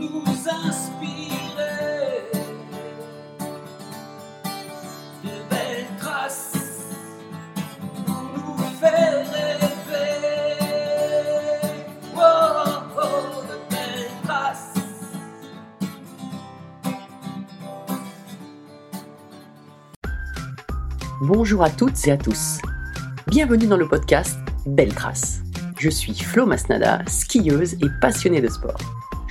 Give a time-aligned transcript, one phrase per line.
[0.00, 0.24] nous
[0.66, 2.24] inspirer
[5.22, 6.86] de belles traces
[8.06, 10.20] pour nous faire rêver.
[12.16, 12.20] Oh,
[12.96, 14.74] oh, de belles traces.
[21.20, 22.58] Bonjour à toutes et à tous.
[23.26, 25.42] Bienvenue dans le podcast Belle Trace.
[25.78, 28.99] Je suis Flo Masnada, skieuse et passionnée de sport.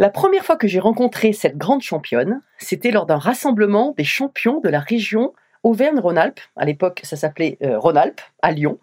[0.00, 4.58] La première fois que j'ai rencontré cette grande championne, c'était lors d'un rassemblement des champions
[4.58, 6.40] de la région Auvergne-Rhône-Alpes.
[6.56, 8.80] À l'époque, ça s'appelait euh, Rhône-Alpes, à Lyon.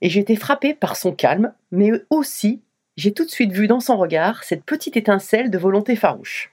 [0.00, 2.62] Et j'ai été frappée par son calme, mais aussi,
[2.96, 6.50] j'ai tout de suite vu dans son regard cette petite étincelle de volonté farouche.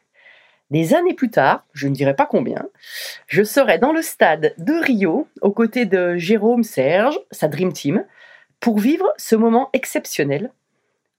[0.71, 2.67] Des années plus tard, je ne dirais pas combien,
[3.27, 8.05] je serai dans le stade de Rio aux côtés de Jérôme Serge, sa Dream Team,
[8.59, 10.51] pour vivre ce moment exceptionnel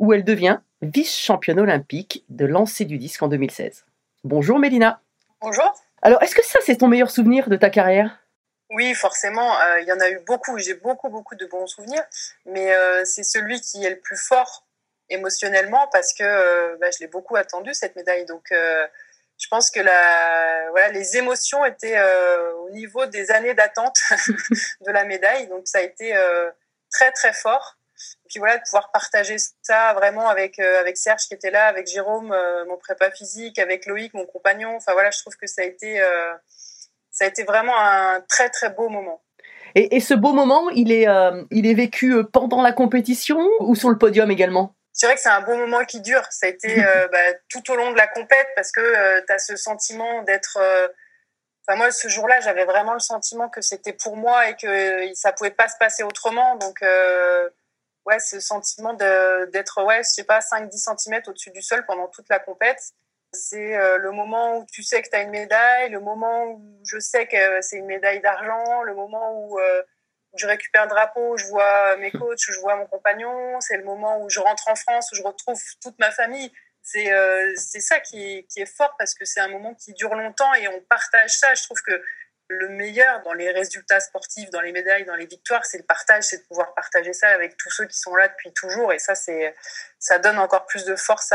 [0.00, 3.84] où elle devient vice-championne olympique de lancer du disque en 2016.
[4.24, 5.00] Bonjour Mélina.
[5.40, 5.72] Bonjour.
[6.02, 8.18] Alors, est-ce que ça, c'est ton meilleur souvenir de ta carrière?
[8.70, 10.58] Oui, forcément, euh, il y en a eu beaucoup.
[10.58, 12.02] J'ai beaucoup, beaucoup de bons souvenirs,
[12.46, 14.66] mais euh, c'est celui qui est le plus fort
[15.10, 18.24] émotionnellement parce que euh, bah, je l'ai beaucoup attendu cette médaille.
[18.24, 22.00] Donc, je pense que la, voilà, les émotions étaient
[22.60, 23.98] au niveau des années d'attente
[24.86, 25.48] de la médaille.
[25.48, 26.14] Donc, ça a été
[26.90, 27.76] très, très fort.
[28.30, 31.66] Et puis voilà, de pouvoir partager ça vraiment avec, euh, avec Serge qui était là,
[31.66, 34.76] avec Jérôme, euh, mon prépa physique, avec Loïc, mon compagnon.
[34.76, 36.32] Enfin voilà, je trouve que ça a été, euh,
[37.10, 39.20] ça a été vraiment un très très beau moment.
[39.74, 41.08] et, et ce beau moment, il est,
[41.50, 44.76] il est vécu pendant la compétition ou sur le podium également?
[44.94, 46.24] Je dirais que c'est un beau moment qui dure.
[46.30, 46.76] Ça a été
[47.12, 50.56] bah, tout au long de la compète parce que tu as ce sentiment d'être.
[51.66, 55.32] Enfin, moi, ce jour-là, j'avais vraiment le sentiment que c'était pour moi et que ça
[55.32, 56.56] pouvait pas se passer autrement.
[56.56, 57.48] Donc, euh,
[58.06, 62.28] ouais, ce sentiment d'être, ouais, je sais pas, 5-10 cm au-dessus du sol pendant toute
[62.28, 62.92] la compète.
[63.32, 66.80] C'est euh, le moment où tu sais que tu as une médaille, le moment où
[66.84, 69.82] je sais que c'est une médaille d'argent, le moment où, euh,
[70.34, 73.76] je récupère le drapeau, où je vois mes coachs, où je vois mon compagnon, c'est
[73.76, 76.52] le moment où je rentre en France, où je retrouve toute ma famille.
[76.82, 79.92] C'est euh, c'est ça qui est, qui est fort parce que c'est un moment qui
[79.92, 81.54] dure longtemps et on partage ça.
[81.54, 82.02] Je trouve que
[82.50, 86.24] le meilleur dans les résultats sportifs, dans les médailles, dans les victoires, c'est le partage,
[86.24, 88.92] c'est de pouvoir partager ça avec tous ceux qui sont là depuis toujours.
[88.92, 89.54] Et ça, c'est,
[90.00, 91.32] ça donne encore plus de force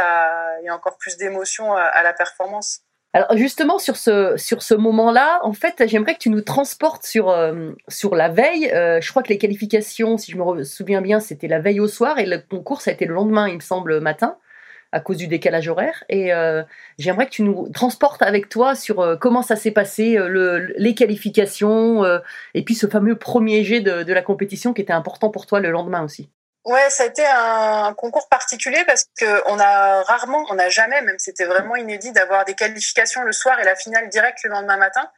[0.61, 2.81] et encore plus d'émotion à, la performance.
[3.13, 7.29] Alors justement sur ce sur ce moment-là, en fait, j'aimerais que tu nous transportes sur
[7.29, 8.69] euh, sur la veille.
[8.71, 11.87] Euh, je crois que les qualifications, si je me souviens bien, c'était la veille au
[11.87, 14.37] soir et le concours ça a été le lendemain, il me semble, matin,
[14.95, 16.05] à cause du décalage horaire.
[16.07, 16.63] Et euh,
[16.97, 20.73] j'aimerais que tu nous transportes avec toi sur euh, comment ça s'est passé, euh, le,
[20.77, 22.03] les qualifications
[22.53, 25.59] et puis ce fameux premier jet de, de la compétition qui était important pour toi
[25.59, 26.29] le lendemain aussi.
[26.63, 31.01] Ouais, ça a été un concours particulier parce que on a rarement, on n'a jamais,
[31.01, 34.77] même c'était vraiment inédit d'avoir des qualifications le soir et la finale directe le lendemain
[34.77, 35.09] matin.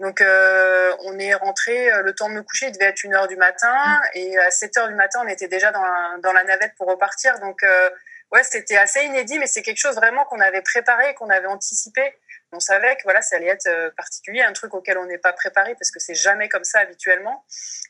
[0.00, 3.28] Donc euh, on est rentré le temps de me coucher, il devait être une heure
[3.28, 6.42] du matin et à 7 heures du matin on était déjà dans la, dans la
[6.44, 7.38] navette pour repartir.
[7.38, 7.88] Donc euh,
[8.32, 12.14] ouais, c'était assez inédit, mais c'est quelque chose vraiment qu'on avait préparé, qu'on avait anticipé.
[12.52, 15.32] On savait que voilà, ça allait être euh, particulier, un truc auquel on n'est pas
[15.32, 17.44] préparé parce que c'est jamais comme ça habituellement.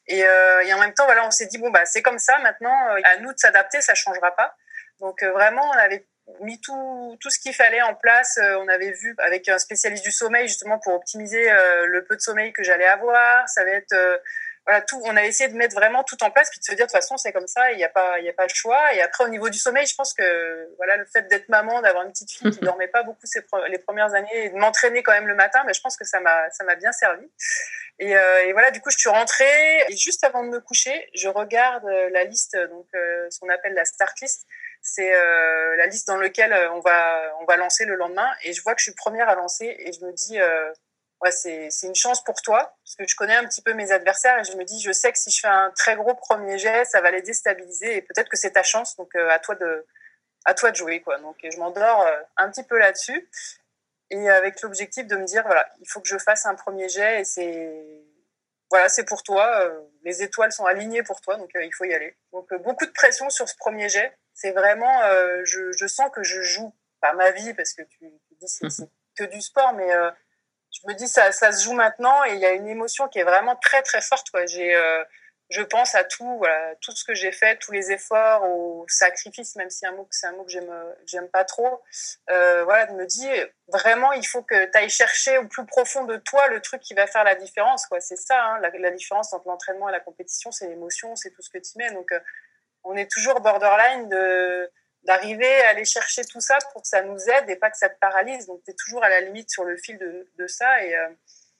[0.06, 2.38] Et, euh, en même temps, voilà, on s'est dit bon bah c'est comme ça.
[2.38, 4.56] Maintenant, euh, à nous de s'adapter, ça changera pas.
[5.00, 6.06] Donc vraiment, on avait
[6.41, 8.38] mis tout, tout ce qu'il fallait en place.
[8.41, 12.53] On avait vu avec un spécialiste du sommeil justement pour optimiser le peu de sommeil
[12.53, 13.48] que j'allais avoir.
[13.48, 14.20] Ça va être
[14.66, 15.00] voilà tout.
[15.04, 17.00] On a essayé de mettre vraiment tout en place puis de se dire de toute
[17.00, 17.72] façon c'est comme ça.
[17.72, 18.94] Il n'y a pas il y a pas le choix.
[18.94, 22.04] Et après au niveau du sommeil, je pense que voilà le fait d'être maman, d'avoir
[22.04, 25.03] une petite fille qui dormait pas beaucoup ces pre- les premières années et de m'entraîner
[25.03, 27.26] quand même le matin, mais je pense que ça m'a ça m'a bien servi.
[27.98, 31.08] Et, euh, et voilà, du coup, je suis rentrée et juste avant de me coucher,
[31.15, 34.47] je regarde euh, la liste, donc euh, ce qu'on appelle la start list.
[34.80, 38.53] C'est euh, la liste dans laquelle euh, on va on va lancer le lendemain et
[38.53, 40.72] je vois que je suis première à lancer et je me dis euh,
[41.30, 44.45] c'est une chance pour toi parce que je connais un petit peu mes adversaires et
[44.45, 47.01] je me dis je sais que si je fais un très gros premier jet, ça
[47.01, 49.86] va les déstabiliser et peut-être que c'est ta chance donc euh, à toi de
[50.45, 51.19] à toi de jouer quoi.
[51.19, 53.28] Donc je m'endors euh, un petit peu là-dessus.
[54.10, 57.21] Et avec l'objectif de me dire voilà il faut que je fasse un premier jet
[57.21, 58.03] et c'est
[58.71, 61.95] voilà c'est pour toi euh, les étoiles sont alignées pour toi donc il faut y
[61.95, 62.16] aller.
[62.33, 64.13] Donc beaucoup de pression sur ce premier jet.
[64.34, 65.03] C'est vraiment,
[65.45, 68.66] je, sens que je joue, pas ma vie, parce que tu, tu dis c'est
[69.15, 69.92] que du sport, mais
[70.72, 73.19] je me dis ça, ça se joue maintenant et il y a une émotion qui
[73.19, 74.27] est vraiment très très forte.
[74.47, 74.74] J'ai
[75.53, 76.42] je pense à tout,
[76.80, 80.27] tout ce que j'ai fait, tous les efforts, au sacrifice, même si un mot, c'est
[80.27, 80.72] un mot que j'aime,
[81.04, 81.83] j'aime pas trop.
[82.30, 86.04] Euh, voilà, de me dire vraiment, il faut que tu ailles chercher au plus profond
[86.04, 87.86] de toi le truc qui va faire la différence.
[88.01, 91.51] C'est ça, hein, la, différence entre l'entraînement et la compétition, c'est l'émotion, c'est tout ce
[91.51, 91.92] que tu mets.
[91.92, 92.21] Donc, euh,
[92.84, 94.71] on est toujours borderline de
[95.04, 97.89] d'arriver à aller chercher tout ça pour que ça nous aide et pas que ça
[97.89, 98.47] te paralyse.
[98.47, 100.84] Donc, tu es toujours à la limite sur le fil de, de ça.
[100.84, 101.09] Et, euh,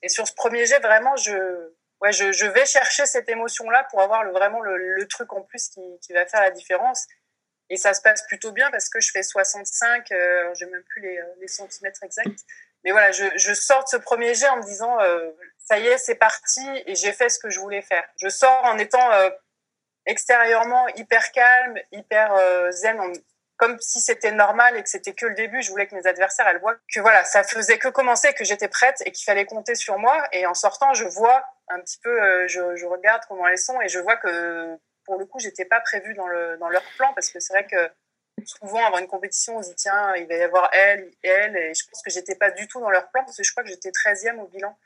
[0.01, 1.71] et sur ce premier jet, vraiment, je
[2.03, 5.69] ouais, je, je, vais chercher cette émotion-là pour avoir le, vraiment le, truc en plus
[5.69, 7.07] qui, qui, va faire la différence.
[7.69, 11.01] Et ça se passe plutôt bien parce que je fais 65, euh, j'ai même plus
[11.01, 12.41] les, euh, les, centimètres exacts.
[12.83, 15.87] Mais voilà, je, je, sors de ce premier jet en me disant, euh, ça y
[15.87, 18.03] est, c'est parti et j'ai fait ce que je voulais faire.
[18.17, 19.09] Je sors en étant
[20.05, 22.37] extérieurement hyper calme, hyper
[22.73, 23.13] zen, en,
[23.63, 25.61] comme si c'était normal et que c'était que le début.
[25.61, 28.67] Je voulais que mes adversaires, elles voient que voilà, ça faisait que commencer, que j'étais
[28.67, 30.21] prête et qu'il fallait compter sur moi.
[30.33, 33.87] Et en sortant, je vois un petit peu, euh, je, regarde comment elles sont et
[33.87, 37.29] je vois que pour le coup, j'étais pas prévue dans, le, dans leur plan parce
[37.29, 37.89] que c'est vrai que
[38.45, 41.73] souvent avant une compétition, on se dit tiens, il va y avoir elle elle et
[41.73, 43.69] je pense que j'étais pas du tout dans leur plan parce que je crois que
[43.69, 44.77] j'étais 13e au bilan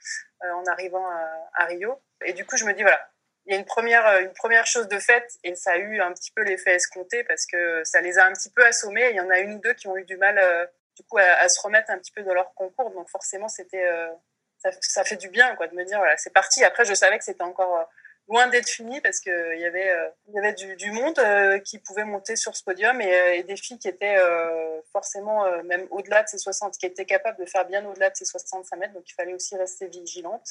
[0.43, 1.99] euh, en arrivant à, à, Rio.
[2.23, 3.01] Et du coup, je me dis voilà,
[3.47, 6.11] il y a une première, une première chose de fait et ça a eu un
[6.11, 9.09] petit peu l'effet escompté parce que ça les a un petit peu assommés.
[9.09, 10.65] Il y en a une ou deux qui ont eu du mal euh,
[10.97, 12.91] du coup à, se remettre un petit peu dans leur concours.
[12.91, 14.09] Donc forcément, c'était euh,
[14.81, 16.65] ça, fait du bien quoi de me dire voilà c'est parti.
[16.65, 17.83] Après, je savais que c'était encore euh,
[18.27, 19.93] loin d'être fini parce que il y avait
[20.27, 21.17] y avait du, du monde
[21.63, 24.17] qui pouvait monter sur ce podium et, et des filles qui étaient
[24.91, 28.25] forcément même au-delà de ces 60 qui étaient capables de faire bien au-delà de ces
[28.25, 30.43] 65 mètres donc il fallait aussi rester vigilante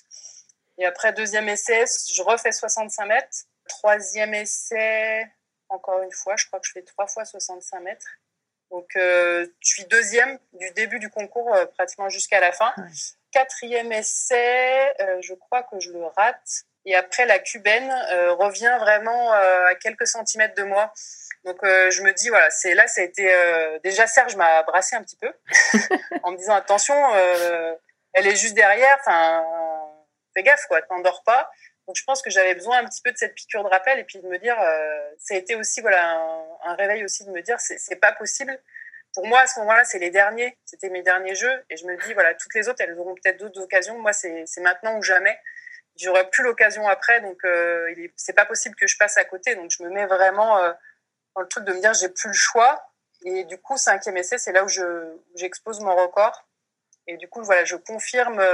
[0.79, 3.45] et après, deuxième essai, je refais 65 mètres.
[3.69, 5.27] Troisième essai,
[5.69, 8.07] encore une fois, je crois que je fais trois fois 65 mètres.
[8.71, 12.75] Donc, euh, je suis deuxième du début du concours euh, pratiquement jusqu'à la fin.
[13.31, 16.65] Quatrième essai, euh, je crois que je le rate.
[16.85, 17.91] Et après, la cubaine
[18.39, 20.93] revient vraiment à quelques centimètres de moi.
[21.45, 23.29] Donc, je me dis, voilà, c'est là, ça a été.
[23.83, 25.33] déjà, Serge m'a brassé un petit peu
[26.23, 26.95] en me disant, attention,
[28.13, 28.97] elle est juste derrière.
[29.01, 29.45] Enfin,
[30.37, 31.51] fais gaffe, quoi, t'endors pas.
[31.87, 34.05] Donc je pense que j'avais besoin un petit peu de cette piqûre de rappel et
[34.05, 36.19] puis de me dire, euh, ça a été aussi voilà
[36.65, 38.59] un, réveil aussi de me dire, c'est pas possible.
[39.15, 41.97] Pour moi à ce moment-là, c'est les derniers, c'était mes derniers jeux et je me
[42.05, 43.99] dis voilà toutes les autres elles auront peut-être d'autres occasions.
[43.99, 45.39] Moi c'est maintenant ou jamais.
[45.97, 49.71] J'aurai plus l'occasion après donc euh, c'est pas possible que je passe à côté donc
[49.71, 50.73] je me mets vraiment euh,
[51.35, 52.93] dans le truc de me dire j'ai plus le choix
[53.25, 56.47] et du coup cinquième essai c'est là où je j'expose mon record
[57.07, 58.45] et du coup voilà je confirme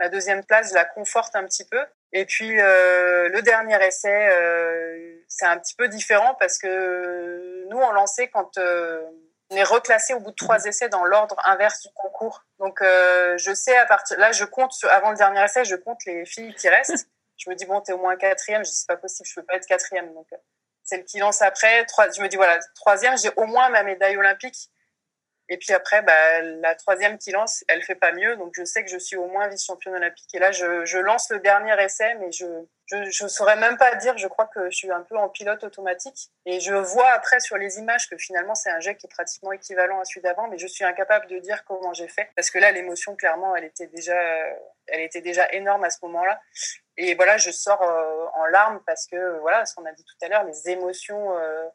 [0.00, 1.84] euh, Ma deuxième place, je la conforte un petit peu.
[2.12, 7.78] Et puis euh, le dernier essai, euh, c'est un petit peu différent parce que nous,
[7.78, 9.02] on lançait quand euh,
[9.50, 12.44] on est reclassé au bout de trois essais dans l'ordre inverse du concours.
[12.58, 16.04] Donc euh, je sais à partir là, je compte avant le dernier essai, je compte
[16.06, 17.08] les filles qui restent.
[17.36, 18.64] Je me dis bon, t'es au moins quatrième.
[18.64, 20.12] Je dis c'est pas possible, je peux pas être quatrième.
[20.14, 20.26] Donc
[20.86, 21.84] celle qui lance après.
[21.84, 24.70] Trois, je me dis voilà, troisième, j'ai au moins ma médaille olympique.
[25.48, 28.84] Et puis après, bah, la troisième qui lance, elle fait pas mieux, donc je sais
[28.84, 30.28] que je suis au moins vice-championne olympique.
[30.34, 32.44] Et là, je, lance le dernier essai, mais je
[32.86, 34.16] je, saurais même pas dire.
[34.16, 36.30] Je crois que je suis un peu en pilote automatique.
[36.44, 39.52] Et je vois après sur les images que finalement c'est un jet qui est pratiquement
[39.52, 42.58] équivalent à celui d'avant, mais je suis incapable de dire comment j'ai fait parce que
[42.58, 44.16] là, l'émotion clairement, elle était déjà,
[44.86, 46.40] elle était déjà énorme à ce moment-là.
[46.96, 50.24] Et voilà, je sors euh, en larmes parce que voilà, ce qu'on a dit tout
[50.24, 51.36] à l'heure, les émotions.
[51.38, 51.66] Euh,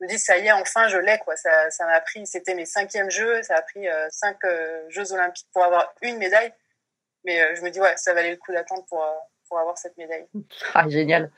[0.00, 1.34] me dis ça y est enfin je l'ai quoi.
[1.36, 5.48] Ça m'a pris c'était mes cinquièmes jeux ça a pris euh, cinq euh, jeux olympiques
[5.52, 6.52] pour avoir une médaille.
[7.24, 9.04] Mais euh, je me dis ouais ça valait le coup d'attendre pour
[9.48, 10.26] pour avoir cette médaille.
[10.74, 11.30] Ah génial.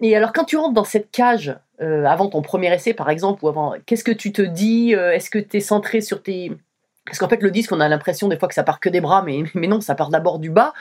[0.00, 3.48] Et alors quand tu rentres dans cette cage avant ton premier essai par exemple ou
[3.48, 6.52] avant qu'est-ce que tu te dis est-ce que tu es centré sur tes
[7.06, 9.00] parce qu'en fait, le disque, on a l'impression des fois que ça part que des
[9.00, 10.74] bras, mais, mais non, ça part d'abord du bas.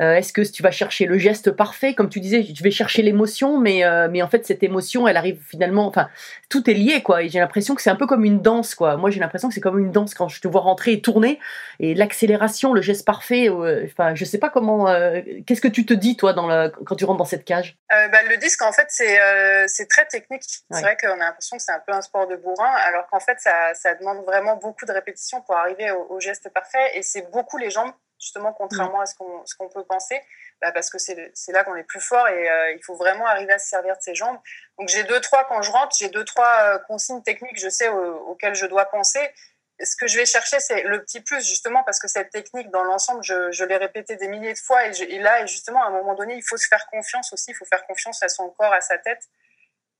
[0.00, 3.02] Euh, Est-ce que tu vas chercher le geste parfait, comme tu disais, tu vais chercher
[3.02, 6.08] l'émotion, mais, euh, mais en fait, cette émotion, elle arrive finalement, enfin,
[6.48, 7.22] tout est lié, quoi.
[7.22, 8.96] Et j'ai l'impression que c'est un peu comme une danse, quoi.
[8.96, 11.40] Moi, j'ai l'impression que c'est comme une danse quand je te vois rentrer et tourner,
[11.80, 15.86] et l'accélération, le geste parfait, euh, enfin, je sais pas comment, euh, qu'est-ce que tu
[15.86, 17.78] te dis, toi, dans la, quand tu rentres dans cette cage?
[17.88, 20.42] Bah, Le disque, en fait, c'est très technique.
[20.70, 23.20] C'est vrai qu'on a l'impression que c'est un peu un sport de bourrin, alors qu'en
[23.20, 26.98] fait, ça, ça demande vraiment beaucoup de répétitions pour arriver arriver au, au, geste parfait.
[26.98, 30.20] Et c'est beaucoup les jambes, justement, contrairement à ce qu'on qu peut penser,
[30.60, 33.52] bah parce que c'est là qu'on est plus fort et euh, il faut vraiment arriver
[33.52, 34.38] à se servir de ses jambes.
[34.78, 37.88] Donc j'ai deux, trois, quand je rentre, j'ai deux, trois euh, consignes techniques, je sais,
[37.88, 39.20] au, auxquelles je dois penser.
[39.82, 42.84] Ce que je vais chercher, c'est le petit plus, justement, parce que cette technique, dans
[42.84, 44.86] l'ensemble, je, je l'ai répétée des milliers de fois.
[44.86, 47.32] Et, je, et là, et justement, à un moment donné, il faut se faire confiance
[47.32, 49.22] aussi, il faut faire confiance à son corps, à sa tête.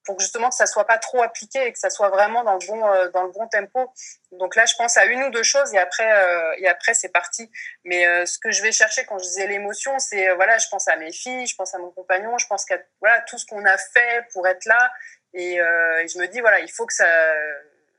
[0.04, 2.66] Pour justement que ça soit pas trop appliqué et que ça soit vraiment dans le
[2.66, 3.92] bon euh, dans le bon tempo.
[4.32, 7.10] Donc là, je pense à une ou deux choses et après euh, et après c'est
[7.10, 7.50] parti.
[7.84, 10.88] Mais euh, ce que je vais chercher quand je disais l'émotion, c'est voilà, je pense
[10.88, 13.64] à mes filles, je pense à mon compagnon, je pense qu'à voilà tout ce qu'on
[13.64, 14.90] a fait pour être là
[15.32, 17.06] et, je me dis voilà, il faut que ça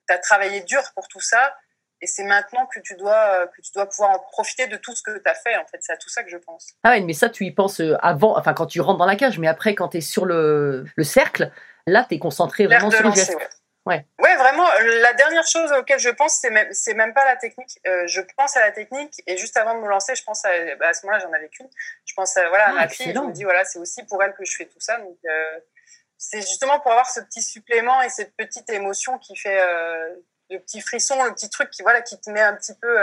[0.07, 1.55] tu as travaillé dur pour tout ça
[2.01, 5.03] et c'est maintenant que tu dois que tu dois pouvoir en profiter de tout ce
[5.03, 7.01] que tu as fait en fait c'est à tout ça que je pense ah ouais
[7.01, 9.75] mais ça tu y penses avant enfin quand tu rentres dans la cage mais après
[9.75, 11.51] quand tu es sur le, le cercle
[11.91, 13.35] Là, tu es concentré vraiment sur le geste.
[13.85, 14.05] Ouais.
[14.19, 14.35] ouais.
[14.37, 14.65] vraiment.
[15.01, 17.79] La dernière chose auquel je pense, c'est même, c'est même pas la technique.
[17.85, 20.49] Euh, je pense à la technique et juste avant de me lancer, je pense à,
[20.79, 21.67] bah, à ce moment-là, j'en avais qu'une.
[22.05, 23.11] Je pense à, voilà, à ma ah, fille.
[23.13, 24.99] Je me dis, voilà, c'est aussi pour elle que je fais tout ça.
[24.99, 25.59] Donc, euh,
[26.17, 30.15] c'est justement pour avoir ce petit supplément et cette petite émotion qui fait euh,
[30.49, 32.99] le petit frisson, le petit truc qui, voilà, qui te met un petit peu,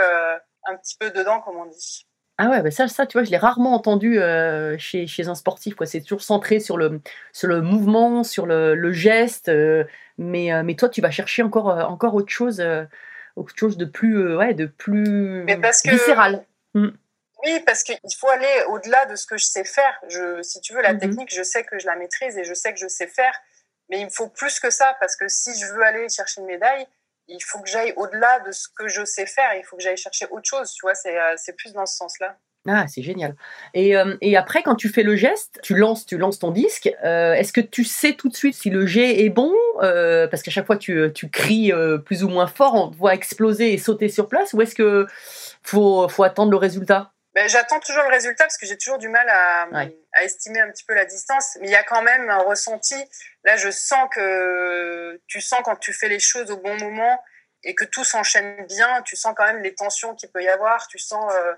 [0.65, 2.08] un petit peu dedans, comme on dit.
[2.41, 5.35] Ah ouais, bah ça, ça, tu vois, je l'ai rarement entendu euh, chez, chez un
[5.35, 5.75] sportif.
[5.75, 5.85] Quoi.
[5.85, 7.01] C'est toujours centré sur le,
[7.33, 9.49] sur le mouvement, sur le, le geste.
[9.49, 9.83] Euh,
[10.17, 12.63] mais, euh, mais toi, tu vas chercher encore, encore autre chose,
[13.35, 15.45] autre chose de plus, ouais, de plus
[15.83, 16.45] viscéral.
[16.75, 16.87] Mm.
[17.43, 19.99] Oui, parce qu'il faut aller au-delà de ce que je sais faire.
[20.07, 20.99] Je, si tu veux, la mm-hmm.
[20.99, 23.33] technique, je sais que je la maîtrise et je sais que je sais faire.
[23.89, 26.47] Mais il me faut plus que ça parce que si je veux aller chercher une
[26.47, 26.87] médaille,
[27.29, 29.53] il faut que j'aille au-delà de ce que je sais faire.
[29.55, 30.71] Il faut que j'aille chercher autre chose.
[30.73, 32.37] Tu vois, c'est, euh, plus dans ce sens-là.
[32.67, 33.35] Ah, c'est génial.
[33.73, 36.91] Et, euh, et, après, quand tu fais le geste, tu lances, tu lances ton disque.
[37.05, 40.51] Euh, est-ce que tu sais tout de suite si le jet est bon Parce qu'à
[40.51, 41.71] chaque fois, tu, tu cries
[42.05, 44.53] plus ou moins fort, on te voit exploser et sauter sur place.
[44.53, 45.07] Ou est-ce que
[45.63, 47.13] faut, faut attendre le résultat?
[47.33, 49.67] Ben, J'attends toujours le résultat parce que j'ai toujours du mal à,
[50.13, 51.57] à, estimer un petit peu la distance.
[51.59, 52.95] Mais il y a quand même un ressenti.
[53.43, 57.21] Là, je sens que tu sens quand tu fais les choses au bon moment
[57.63, 59.01] et que tout s'enchaîne bien.
[59.03, 60.87] Tu sens quand même les tensions qu'il peut y avoir.
[60.87, 61.53] Tu sens, euh,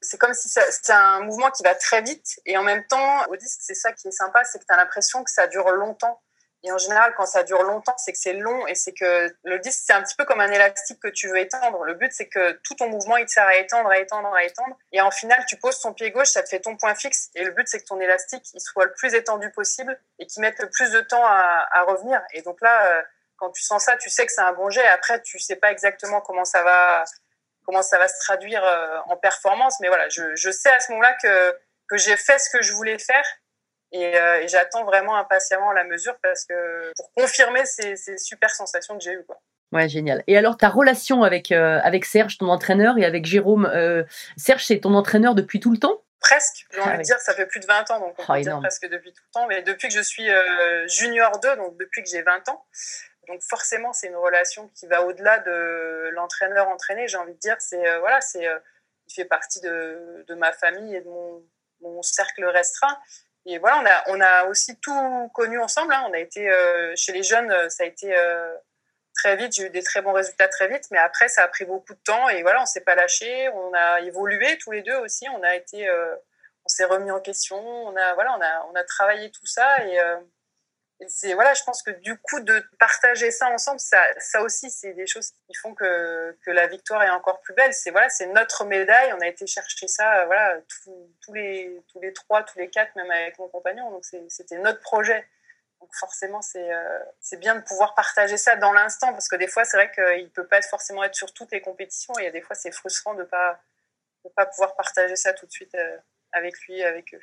[0.00, 3.36] c'est comme si c'est un mouvement qui va très vite et en même temps, au
[3.36, 6.22] disque, c'est ça qui est sympa, c'est que tu as l'impression que ça dure longtemps.
[6.62, 9.58] Et en général, quand ça dure longtemps, c'est que c'est long et c'est que le
[9.60, 11.84] disque, c'est un petit peu comme un élastique que tu veux étendre.
[11.84, 14.44] Le but, c'est que tout ton mouvement, il te sert à étendre, à étendre, à
[14.44, 14.76] étendre.
[14.92, 17.30] Et en final, tu poses ton pied gauche, ça te fait ton point fixe.
[17.34, 20.42] Et le but, c'est que ton élastique, il soit le plus étendu possible et qu'il
[20.42, 22.20] mette le plus de temps à, à revenir.
[22.34, 23.02] Et donc là, euh,
[23.36, 24.86] quand tu sens ça, tu sais que c'est un bon jet.
[24.88, 27.04] Après, tu sais pas exactement comment ça va,
[27.64, 29.80] comment ça va se traduire euh, en performance.
[29.80, 32.74] Mais voilà, je, je sais à ce moment-là que, que j'ai fait ce que je
[32.74, 33.24] voulais faire
[33.94, 38.96] euh, et, j'attends vraiment impatiemment la mesure parce que pour confirmer ces, ces super sensations
[38.96, 39.24] que j'ai eues.
[39.26, 39.40] Quoi.
[39.72, 40.22] Ouais, génial.
[40.26, 44.04] Et alors, ta relation avec, euh, avec Serge, ton entraîneur, et avec Jérôme, euh,
[44.36, 46.02] Serge, c'est ton entraîneur depuis tout le temps?
[46.20, 48.34] Presque, j'ai envie ah de dire, ça fait plus de 20 ans, donc on oh,
[48.34, 50.28] peut dire presque depuis tout le temps, mais depuis que je suis
[50.86, 52.62] junior 2, donc depuis que j'ai 20 ans.
[53.26, 57.56] Donc forcément, c'est une relation qui va au-delà de l'entraîneur entraîné, j'ai envie de dire.
[57.58, 58.46] C'est voilà, c'est
[59.06, 61.42] il fait partie de, de, ma famille et de mon,
[61.80, 62.98] mon cercle restreint.
[63.46, 65.92] Et voilà, on a, on a aussi tout connu ensemble.
[65.94, 66.04] Hein.
[66.08, 68.54] On a été euh, chez les jeunes, euh, ça a été euh,
[69.14, 69.54] très vite.
[69.54, 72.00] J'ai eu des très bons résultats très vite, mais après, ça a pris beaucoup de
[72.00, 72.28] temps.
[72.28, 73.48] Et voilà, on s'est pas lâché.
[73.50, 75.26] On a évolué tous les deux aussi.
[75.30, 77.56] On a été, on s'est remis en question.
[77.56, 79.78] On a, voilà, on a, on a travaillé tout ça
[81.08, 85.06] c'est voilà, je pense que du coup de partager ça ensemble, ça, aussi c'est des
[85.06, 87.72] choses qui font que, que la victoire est encore plus belle.
[87.72, 89.12] C'est voilà, c'est notre médaille.
[89.14, 93.10] On a été chercher ça, voilà, tous les tous les trois, tous les quatre, même
[93.10, 93.90] avec mon compagnon.
[93.90, 95.26] Donc c'était notre projet.
[95.80, 99.64] Donc forcément, c'est euh, bien de pouvoir partager ça dans l'instant parce que des fois,
[99.64, 102.12] c'est vrai qu'il peut pas forcément être sur toutes les compétitions.
[102.18, 103.58] Et il y a des fois, c'est frustrant de pas
[104.24, 105.98] de pas pouvoir partager ça tout de suite euh,
[106.32, 107.20] avec lui, avec eux.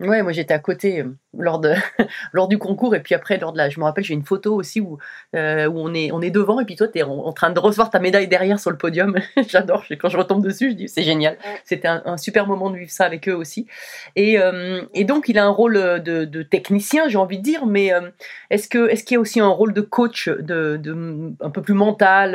[0.00, 1.74] Ouais, moi j'étais à côté euh, lors, de,
[2.32, 4.54] lors du concours et puis après lors de la, je me rappelle j'ai une photo
[4.54, 4.96] aussi où,
[5.36, 7.58] euh, où on est on est devant et puis toi tu es en, train de
[7.58, 9.14] recevoir ta médaille derrière sur le podium.
[9.48, 11.36] J'adore, quand je retombe dessus je dis c'est génial.
[11.64, 13.66] C'était un, super moment de vivre ça avec eux aussi.
[14.16, 17.66] Et, euh, et donc il a un rôle de, de technicien j'ai envie de dire,
[17.66, 17.92] mais
[18.48, 21.60] est-ce que est-ce qu'il y a aussi un rôle de coach de, de un peu
[21.60, 22.32] plus mental,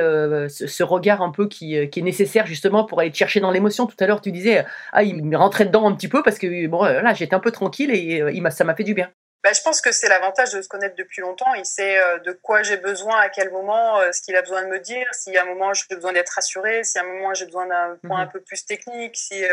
[0.51, 3.49] ce, ce, regard un peu qui, qui est nécessaire justement pour aller te chercher dans
[3.49, 3.87] l'émotion?
[3.87, 6.67] Tout à l'heure tu disais ah il me rentrait dedans un petit peu parce que
[6.67, 9.11] bon là j'étais un peu tranquille et euh, il ça m'a fait du bien.
[9.43, 11.53] Bah, je pense que c'est l'avantage de se connaître depuis longtemps.
[11.53, 14.63] Il sait euh, de quoi j'ai besoin, à quel moment, euh, ce qu'il a besoin
[14.63, 17.07] de me dire, s'il y a un moment j'ai besoin d'être rassuré, s'il y a
[17.07, 18.31] un moment j'ai besoin d'un point un mhm.
[18.31, 19.43] peu plus technique, si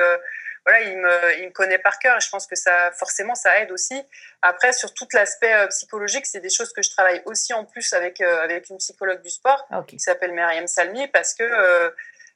[0.65, 3.59] voilà, il me, il me connaît par cœur et je pense que ça forcément ça
[3.61, 4.01] aide aussi.
[4.43, 8.21] Après sur tout l'aspect psychologique, c'est des choses que je travaille aussi en plus avec
[8.21, 11.45] avec une psychologue du sport ah, qui s'appelle Myriam Salmi parce que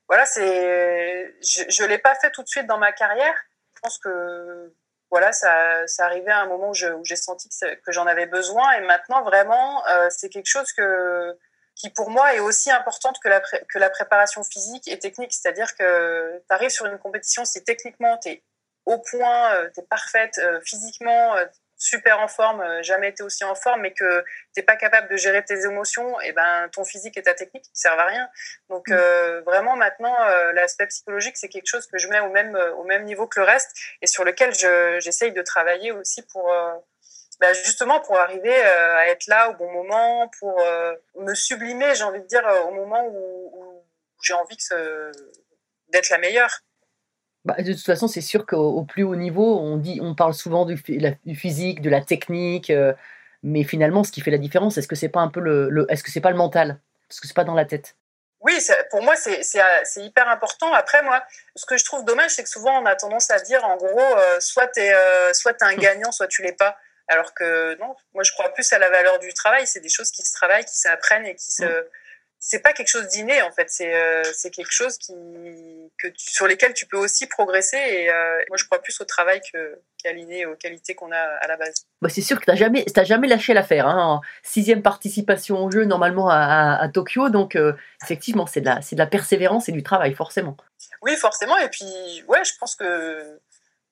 [0.09, 3.35] voilà, c'est je, je l'ai pas fait tout de suite dans ma carrière.
[3.77, 4.73] Je pense que
[5.11, 7.49] voilà, ça, ça arrivait à un moment où j'ai senti
[7.85, 8.73] que, j'en avais besoin.
[8.73, 11.37] Et maintenant, vraiment, euh, c'est quelque chose que,
[11.75, 15.33] qui, pour moi, est aussi importante que la, que la préparation physique et technique.
[15.33, 18.43] C'est-à-dire que tu arrives sur une compétition, si techniquement, tu es
[18.85, 21.37] au point, euh, tu es parfaite, euh, physiquement,
[21.77, 25.17] super en forme, euh, jamais été aussi en forme, mais que t'es pas capable de
[25.17, 28.29] gérer tes émotions, et ben ton physique et ta technique ne servent à rien.
[28.69, 32.57] Donc euh, vraiment maintenant, euh, l'aspect psychologique, c'est quelque chose que je mets au même
[32.77, 33.71] au même niveau que le reste,
[34.03, 36.53] et sur lequel je, j'essaye de travailler aussi pour
[37.41, 40.63] bah, justement pour arriver à être là au bon moment, pour
[41.17, 43.85] me sublimer, j'ai envie de dire, au moment où, où
[44.23, 45.13] j'ai envie que
[45.89, 46.63] d'être la meilleure.
[47.47, 50.67] Bah, de toute façon, c'est sûr qu'au plus haut niveau, on, dit, on parle souvent
[50.67, 50.83] du,
[51.25, 52.93] du physique, de la technique, euh,
[53.45, 56.03] mais finalement, ce qui fait la différence, est-ce que c'est pas un peu le, est-ce
[56.03, 57.95] que c'est pas le mental, parce que c'est pas dans la tête.
[58.41, 58.59] Oui,
[58.91, 59.41] pour moi, c'est
[59.99, 60.73] hyper important.
[60.75, 61.23] Après, moi,
[61.55, 64.01] ce que je trouve dommage, c'est que souvent, on a tendance à dire, en gros,
[64.01, 66.77] euh, soit tu es, euh, un gagnant, soit tu l'es pas.
[67.07, 69.69] Alors que non, moi, je crois plus à la valeur du travail.
[69.69, 71.85] C'est des choses qui se travaillent, qui s'apprennent et qui se, hum
[72.49, 75.13] c'est pas quelque chose d'inné en fait c'est euh, c'est quelque chose qui
[75.99, 79.41] que sur lesquels tu peux aussi progresser et euh, moi je crois plus au travail
[79.53, 82.55] que qu'à l'inné aux qualités qu'on a à la base bah, c'est sûr que t'as
[82.55, 84.21] jamais t'as jamais lâché l'affaire hein.
[84.45, 87.73] sixième participation au jeu normalement à, à, Tokyo donc euh,
[88.05, 90.57] effectivement c'est de la c'est de la persévérance et du travail forcément
[91.03, 93.41] oui forcément et puis ouais je pense que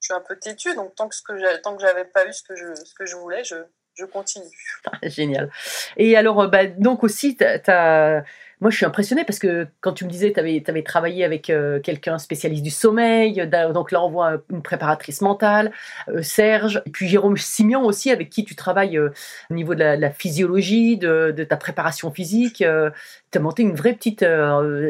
[0.00, 2.32] je suis un peu têtu donc tant que ce que tant que j'avais pas vu
[2.32, 3.56] ce que je ce que je voulais je
[3.96, 4.44] je continue.
[5.04, 5.50] Génial.
[5.96, 8.25] Et alors, bah, donc aussi, tu as,
[8.64, 11.80] moi, je suis impressionnée parce que quand tu me disais tu avais, travaillé avec euh,
[11.80, 15.71] quelqu'un spécialiste du sommeil, donc là, on voit une préparatrice mentale,
[16.09, 19.11] euh, Serge, et puis Jérôme Simian aussi, avec qui tu travailles euh,
[19.50, 22.64] au niveau de la, physiologie, de, ta préparation physique.
[22.64, 24.25] tu as monté une vraie petite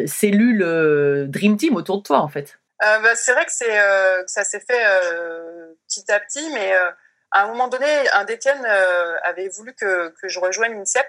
[0.06, 2.60] cellule Dream Team autour de toi, en fait.
[2.80, 4.84] Bah, c'est vrai que, que ça s'est fait
[5.88, 6.72] petit à petit, mais
[7.32, 8.64] à un moment donné, un d'Étienne
[9.24, 11.06] avait voulu que, que je rejoigne l'INSEP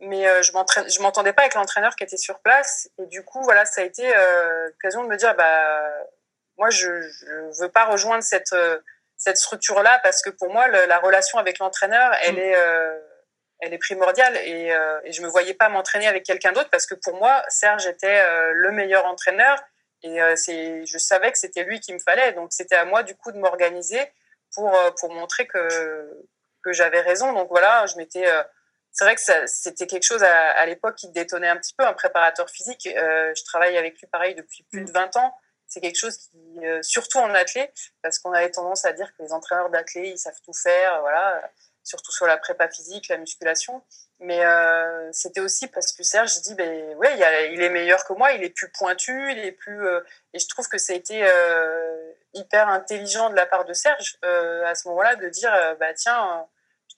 [0.00, 2.88] mais euh, je je m'entendais pas avec l'entraîneur qui était sur place.
[2.98, 5.82] Et du coup voilà ça a été euh, l'occasion de me dire bah
[6.56, 8.78] moi je je veux pas rejoindre cette euh,
[9.16, 12.38] cette structure là parce que pour moi la relation avec l'entraîneur elle mm.
[12.38, 12.56] est
[13.60, 14.36] elle est primordiale.
[14.36, 14.68] Et,
[15.04, 18.22] et je me voyais pas m'entraîner avec quelqu'un d'autre parce que pour moi Serge était
[18.52, 19.58] le meilleur entraîneur.
[20.04, 22.32] Et c'est je savais que c'était lui qu'il me fallait.
[22.34, 24.00] Donc c'était à moi du coup de m'organiser
[24.54, 24.70] pour
[25.00, 26.24] pour montrer que
[26.62, 27.32] que j'avais raison.
[27.32, 28.28] Donc voilà je m'étais
[28.98, 32.50] c'est vrai que c'était quelque chose à, l'époque qui détonnait un petit peu, un préparateur
[32.50, 32.88] physique.
[32.96, 35.32] Euh, je travaille avec lui pareil depuis plus de 20 ans.
[35.68, 37.70] C'est quelque chose qui, euh, surtout en athlée,
[38.02, 41.40] parce qu'on avait tendance à dire que les entraîneurs d'athlée, ils savent tout faire, voilà,
[41.84, 43.84] surtout sur la prépa physique, la musculation.
[44.18, 47.16] Mais euh, c'était aussi parce que Serge, dis, ben ouais,
[47.52, 49.86] il, est meilleur que moi, il est plus pointu, il est plus.
[50.34, 51.24] et je trouve que ça a été
[52.34, 56.48] hyper intelligent de la part de Serge à ce moment-là de dire, bah tiens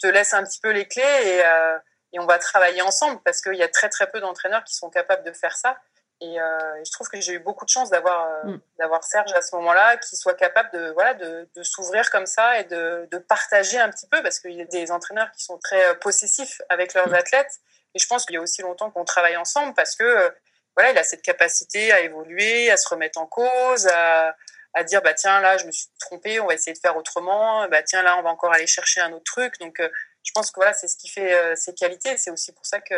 [0.01, 1.79] te laisse un petit peu les clés et, euh,
[2.12, 4.90] et on va travailler ensemble parce qu'il y a très très peu d'entraîneurs qui sont
[4.90, 5.79] capables de faire ça.
[6.23, 8.61] Et, euh, je trouve que j'ai eu beaucoup de chance d'avoir euh, mm.
[8.79, 12.61] d'avoir Serge à ce moment-là, qui soit capable de voilà de, de s'ouvrir comme ça
[12.61, 15.59] et de, de, partager un petit peu parce qu'il y a des entraîneurs qui sont
[15.59, 17.14] très possessifs avec leurs mm.
[17.14, 17.61] athlètes.
[17.94, 20.33] Et je pense qu'il y a aussi longtemps qu'on travaille ensemble parce que
[20.77, 24.37] voilà, il a cette capacité à évoluer, à se remettre en cause, à,
[24.75, 27.66] à dire bah tiens là je me suis trompée, on va essayer de faire autrement,
[27.68, 29.59] bah tiens là on va encore aller chercher un autre truc.
[29.59, 29.88] Donc euh,
[30.22, 32.16] je pense que voilà c'est ce qui fait euh, ses qualités.
[32.16, 32.94] C'est aussi pour ça que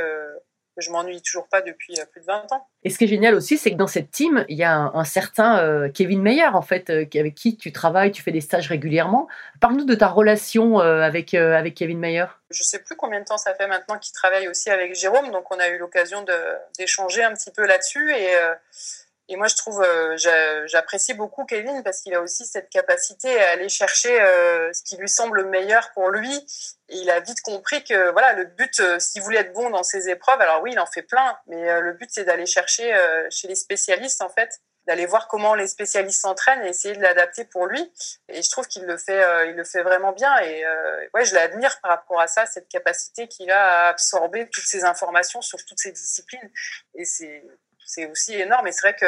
[0.78, 2.66] je m'ennuie toujours pas depuis euh, plus de 20 ans.
[2.82, 5.04] Et ce qui est génial aussi, c'est que dans cette team, il y a un,
[5.04, 9.28] certain Kevin Meyer, en fait, avec qui tu travailles, tu fais des stages régulièrement.
[9.61, 12.26] Parle-nous de ta relation avec, avec Kevin Meyer.
[12.50, 15.44] Je sais plus combien de temps ça fait maintenant qu'il travaille aussi avec Jérôme, donc
[15.54, 16.24] on a eu l'occasion
[16.76, 18.12] d'échanger un petit peu là-dessus.
[18.16, 18.35] Et
[19.33, 20.14] et moi, je trouve, euh,
[20.66, 24.99] j'apprécie beaucoup Kevin parce qu'il a aussi cette capacité à aller chercher euh, ce qui
[24.99, 26.37] lui semble meilleur pour lui.
[26.90, 29.85] Et il a vite compris que voilà, le but, euh, s'il voulait être bon dans
[29.85, 32.95] ses épreuves, alors oui, il en fait plein, mais le but, c'est d'aller chercher
[33.31, 37.47] chez les spécialistes, en fait, d'aller voir comment les spécialistes s'entraînent et essayer de l'adapter
[37.47, 37.90] pour lui.
[38.29, 40.37] Et je trouve qu'il le fait, le fait vraiment bien.
[40.40, 40.62] Et
[41.14, 44.85] ouais, je l'admire par rapport à ça, cette capacité qu'il a à absorber toutes ces
[44.85, 46.51] informations sur toutes ces disciplines.
[46.95, 47.42] Et c'est
[47.92, 48.66] c'est aussi énorme.
[48.66, 49.07] Et c'est vrai que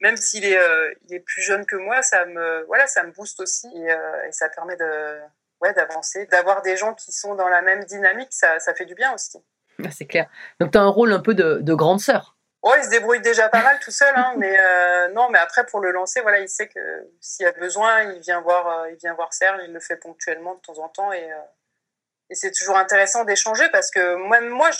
[0.00, 3.12] même s'il est, euh, il est plus jeune que moi, ça me, voilà, ça me
[3.12, 5.18] booste aussi et, euh, ça permet de,
[5.60, 8.94] ouais, d'avancer, d'avoir des gens qui sont dans la même dynamique, ça, ça fait du
[8.94, 9.38] bien aussi.
[9.84, 10.28] Ah, c'est clair.
[10.60, 12.36] Donc tu as un rôle un peu de, de grande sœur.
[12.62, 15.64] Ouais, il se débrouille déjà pas mal tout seul, hein, mais euh, non, mais après
[15.66, 16.80] pour le lancer, voilà, il sait que
[17.20, 20.54] s'il y a besoin, il vient voir, il vient voir Serge, il le fait ponctuellement
[20.54, 21.30] de temps en temps et
[22.28, 24.70] et c'est toujours intéressant d'échanger parce que même moi,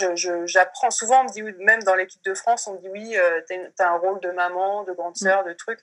[0.46, 3.40] j'apprends souvent, on me dit, même dans l'équipe de France, on me dit oui, euh,
[3.48, 5.80] tu as, un rôle de maman, de grande sœur, de trucs.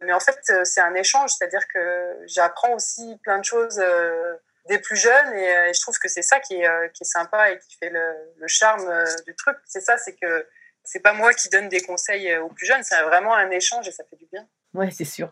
[0.00, 4.36] Mais en fait, euh, c'est un échange, c'est-à-dire que j'apprends aussi plein de choses euh,
[4.68, 7.58] des plus jeunes et, je trouve que c'est ça qui est, qui est sympa et
[7.58, 8.88] qui fait le, le charme
[9.26, 9.56] du truc.
[9.66, 10.46] C'est ça, c'est que
[10.84, 13.92] c'est pas moi qui donne des conseils aux plus jeunes, c'est vraiment un échange et
[13.92, 14.46] ça fait du bien.
[14.72, 15.30] Ouais, c'est sûr.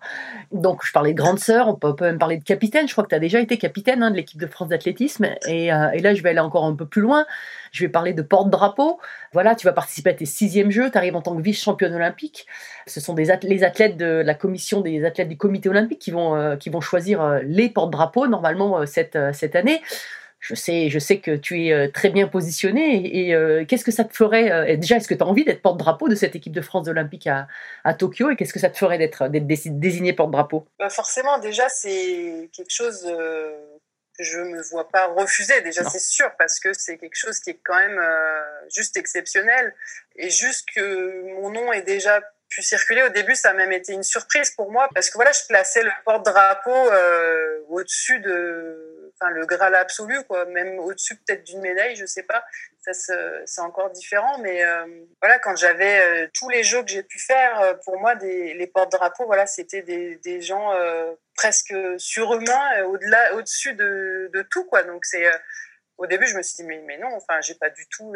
[0.50, 2.88] Donc, je parlais de grande sœur, on peut, même parler de capitaine.
[2.88, 5.26] Je crois que tu as déjà été capitaine hein, de l'équipe de France d'athlétisme.
[5.46, 7.24] Et, euh, et là, je vais aller encore un peu plus loin.
[7.70, 8.98] Je vais parler de porte-drapeau.
[9.32, 10.90] Voilà, tu vas participer à tes sixièmes Jeux.
[10.90, 12.48] Tu arrives en tant que vice-championne olympique.
[12.88, 16.56] Ce sont les athlètes de la commission des athlètes du comité olympique qui vont, euh,
[16.56, 19.80] qui vont choisir euh, les porte-drapeaux normalement cette, cette année.
[20.40, 22.94] Je sais, je sais que tu es euh, très bien positionné.
[22.96, 25.44] Et, et, euh, qu'est-ce que ça te ferait euh, Déjà, est-ce que tu as envie
[25.44, 27.48] d'être porte-drapeau de cette équipe de France olympique à,
[27.82, 30.66] à Tokyo Et qu'est-ce que ça te ferait d'être d'être dési- désigné porte-drapeau?
[30.78, 33.50] Bah, forcément, déjà, c'est quelque chose euh,
[34.16, 35.60] que je me vois pas refuser.
[35.62, 35.90] Déjà, Non.
[35.90, 38.40] c'est sûr, parce que c'est quelque chose qui est quand même euh,
[38.72, 39.74] juste exceptionnel.
[40.14, 43.02] Et juste que mon nom est déjà pu circuler.
[43.02, 45.82] Au début, ça a même été une surprise pour moi, parce que voilà, je plaçais
[45.82, 46.70] le porte-drapeau
[47.68, 48.87] au-dessus de,
[49.20, 52.44] enfin, le Graal absolu, quoi, même au-dessus peut-être d'une médaille, je sais pas.
[52.80, 52.92] Ça,
[53.44, 54.86] c'est encore différent, mais euh,
[55.20, 58.54] voilà, quand j'avais euh, tous les jeux que j'ai pu faire, euh, pour moi, des,
[58.54, 60.72] les porte-drapeaux, voilà, c'était des, des gens
[61.34, 64.82] presque surhumains, au-delà, au-dessus de, de tout, quoi.
[64.82, 65.26] Donc c'est,
[65.98, 68.14] au début, je me suis dit mais, mais non, enfin, j'ai pas du tout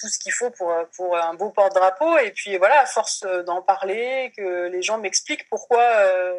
[0.00, 2.18] tout ce qu'il faut pour pour un beau porte-drapeau.
[2.18, 5.84] Et puis voilà, à force d'en parler, que les gens m'expliquent pourquoi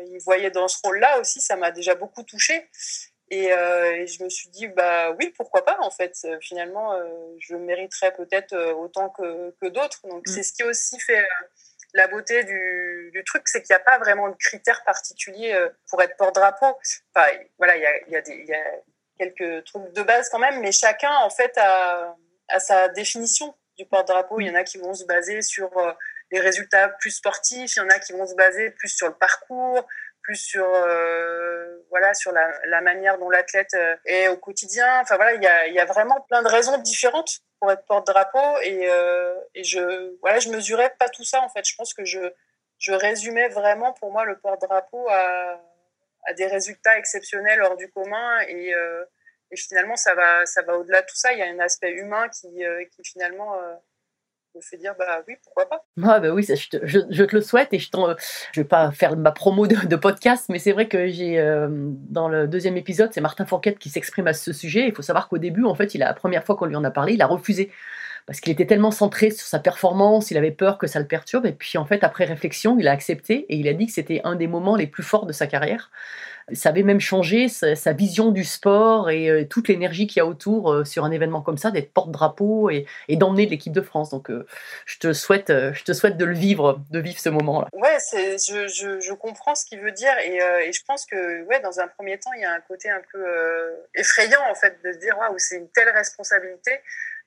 [0.07, 2.69] ils voyaient dans ce rôle-là aussi, ça m'a déjà beaucoup touchée.
[3.33, 6.15] Et, euh, et je me suis dit, bah oui, pourquoi pas, en fait.
[6.25, 7.03] Euh, Finalement, euh,
[7.39, 10.01] je mériterais peut-être autant que, que d'autres.
[10.07, 10.31] Donc, Mm.
[10.31, 11.25] c'est ce qui aussi fait
[11.95, 15.57] la beauté du, du truc, c'est qu'il n'y a pas vraiment de critères particuliers
[15.89, 16.77] pour être porte-drapeau.
[17.15, 18.63] Enfin, voilà, il y a, y, a y a
[19.17, 22.15] quelques trucs de base quand même, mais chacun, en fait, a,
[22.49, 24.39] a sa définition du porte-drapeau.
[24.41, 25.69] Il y en a qui vont se baser sur
[26.31, 29.13] les résultats plus sportifs, il y en a qui vont se baser plus sur le
[29.13, 29.87] parcours,
[30.23, 35.01] plus sur euh, voilà sur la, manière dont l'athlète euh, est au quotidien.
[35.01, 38.59] Enfin voilà, il y a, y a vraiment plein de raisons différentes pour être porte-drapeau
[38.63, 41.65] et, euh, et je voilà, je mesurais pas tout ça en fait.
[41.65, 42.19] Je pense que je
[42.79, 45.59] je résumais vraiment pour moi le porte-drapeau à,
[46.37, 48.73] des résultats exceptionnels hors du commun et
[49.51, 51.33] et finalement ça va ça va au-delà de tout ça.
[51.33, 53.57] Il y a un aspect humain qui qui finalement
[54.55, 55.83] euh, me fait dire bah oui pourquoi pas.
[56.03, 58.15] Ah bah oui, je, te, je, je le souhaite et je ne
[58.55, 62.27] vais pas faire ma promo de, de podcast, mais c'est vrai que j'ai euh, dans
[62.27, 64.87] le deuxième épisode, c'est Martin Fourquette qui s'exprime à ce sujet.
[64.87, 66.83] Il faut savoir qu'au début, en fait, il a, la première fois qu'on lui en
[66.83, 67.71] a parlé, il a refusé
[68.25, 71.45] parce qu'il était tellement centré sur sa performance, il avait peur que ça le perturbe.
[71.45, 74.21] Et puis en fait, après réflexion, il a accepté et il a dit que c'était
[74.23, 75.91] un des moments les plus forts de sa carrière.
[76.51, 80.25] Ça avait même changé sa, vision du sport et euh, toute l'énergie qu'il y a
[80.25, 84.09] autour euh, sur un événement comme ça, d'être porte-drapeau et, d'emmener l'équipe de France.
[84.09, 84.45] Donc euh,
[84.85, 87.69] je te souhaite, je te souhaite de le vivre, de vivre ce moment-là.
[87.71, 92.17] Ouais, je, comprends ce qu'il veut dire et, je pense que ouais, dans un premier
[92.17, 93.23] temps, il y a un côté un peu
[93.95, 96.71] effrayant en fait de se dire waouh, c'est une telle responsabilité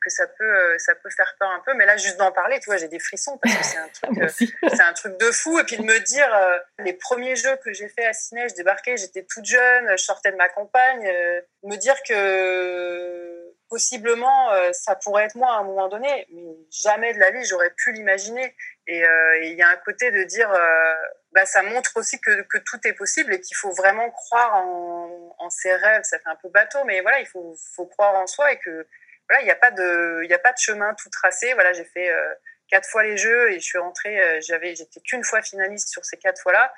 [0.06, 1.74] que ça peut, euh, ça peut faire peur un peu.
[1.74, 4.22] Mais là, juste d'en parler, tu vois, j'ai des frissons parce que c'est un truc,
[4.22, 4.54] aussi.
[4.68, 5.58] c'est un truc de fou.
[5.58, 8.54] Et puis de me dire, euh, les premiers jeux que j'ai fait à Ciné, je
[8.54, 14.72] débarquais, j'étais toute jeune, je sortais de ma campagne, euh, me dire que possiblement euh,
[14.72, 17.92] ça pourrait être moi à un moment donné, mais jamais de la vie j'aurais pu
[17.92, 18.54] l'imaginer.
[18.86, 20.94] Et euh, il y a un côté de dire, euh,
[21.32, 25.34] bah, ça montre aussi que, que tout est possible et qu'il faut vraiment croire en,
[25.38, 26.04] en ses rêves.
[26.04, 28.86] Ça fait un peu bateau, mais voilà, il faut, faut croire en soi et que
[29.28, 31.52] voilà, il n'y a pas de, il a pas de chemin tout tracé.
[31.54, 32.34] Voilà, j'ai fait euh,
[32.68, 34.20] quatre fois les jeux et je suis rentrée.
[34.20, 36.72] euh, j'avais, j'étais qu'une fois finaliste sur ces quatre fois-là,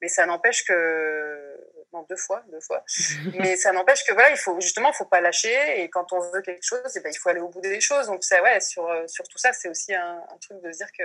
[0.00, 1.56] mais ça n'empêche que
[1.92, 2.84] non deux fois, deux fois.
[3.38, 6.42] mais ça n'empêche que voilà, il faut justement, faut pas lâcher et quand on veut
[6.42, 8.06] quelque chose, eh ben, il faut aller au bout des choses.
[8.06, 10.78] Donc ça, ouais, sur euh, sur tout ça, c'est aussi un, un truc de se
[10.78, 11.04] dire que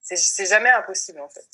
[0.00, 1.44] c'est c'est jamais impossible en fait.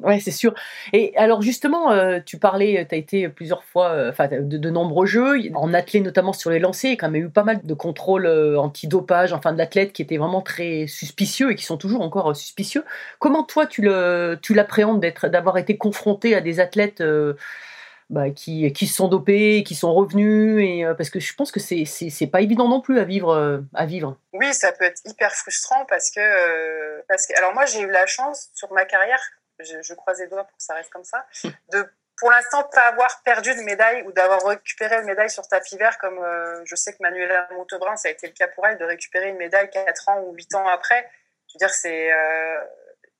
[0.00, 0.54] Ouais, c'est sûr.
[0.94, 5.04] Et alors justement, euh, tu parlais, tu as été plusieurs fois, euh, enfin de, nombreux
[5.04, 7.60] jeux, en athlète notamment sur les lancers, il y a quand même eu pas mal
[7.62, 12.00] de contrôles euh, antidopage, enfin de qui étaient vraiment très suspicieux et qui sont toujours
[12.00, 12.84] encore euh, suspicieux.
[13.18, 17.02] Comment toi tu le, tu l'appréhendes d'avoir été confronté à des athlètes
[18.10, 21.60] bah, qui, qui se sont dopés, qui sont revenus, et parce que je pense que
[21.60, 24.16] c'est, c'est, pas évident non plus à vivre, à vivre.
[24.32, 28.06] Oui, ça peut être hyper frustrant parce que parce que alors moi j'ai eu la
[28.06, 29.20] chance sur ma carrière,
[29.64, 31.26] je, je croise les doigts pour que ça reste comme ça,
[31.70, 31.86] de
[32.18, 35.98] pour l'instant pas avoir perdu de médaille ou d'avoir récupéré une médaille sur tapis vert
[35.98, 38.84] comme euh, je sais que Manuela Montebrin ça a été le cas pour elle de
[38.84, 41.10] récupérer une médaille quatre ans ou huit ans après.
[41.48, 42.60] Je veux dire c'est euh,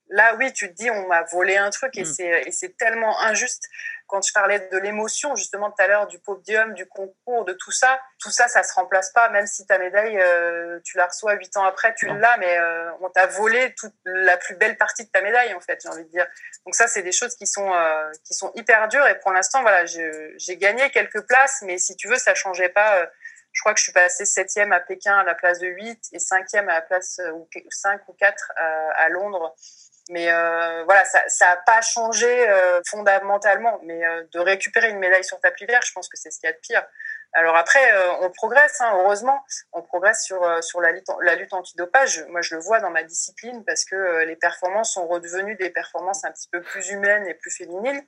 [0.09, 2.05] là oui tu te dis on m'a volé un truc et Mm.
[2.05, 3.67] c'est et c'est tellement injuste
[4.13, 7.71] quand je parlais de l'émotion justement tout à l'heure du podium du concours de tout
[7.71, 11.33] ça tout ça ça se remplace pas même si ta médaille euh, tu la reçois
[11.33, 15.03] huit ans après tu l'as mais euh, on t'a volé toute la plus belle partie
[15.03, 16.27] de ta médaille en fait j'ai envie de dire.
[16.63, 19.63] Donc ça c'est des choses qui sont euh, qui sont hyper dures et pour l'instant
[19.63, 23.09] voilà j'ai gagné quelques places mais si tu veux ça changeait pas
[23.51, 26.19] je crois que je suis passée septième à Pékin à la place de 8 et
[26.19, 29.55] cinquième à la place ou 5 ou 4 à, à Londres
[30.09, 33.79] Mais euh, voilà, ça n'a pas changé euh, fondamentalement.
[33.83, 36.47] Mais euh, de récupérer une médaille sur tapis vert, je pense que c'est ce qu'il
[36.47, 36.85] y a de pire.
[37.35, 37.81] Alors après,
[38.21, 42.23] on progresse, hein, heureusement, on progresse sur, sur la, lutte, la lutte antidopage.
[42.29, 46.23] Moi, je le vois dans ma discipline parce que les performances sont redevenues des performances
[46.25, 48.05] un petit peu plus humaines et plus féminines.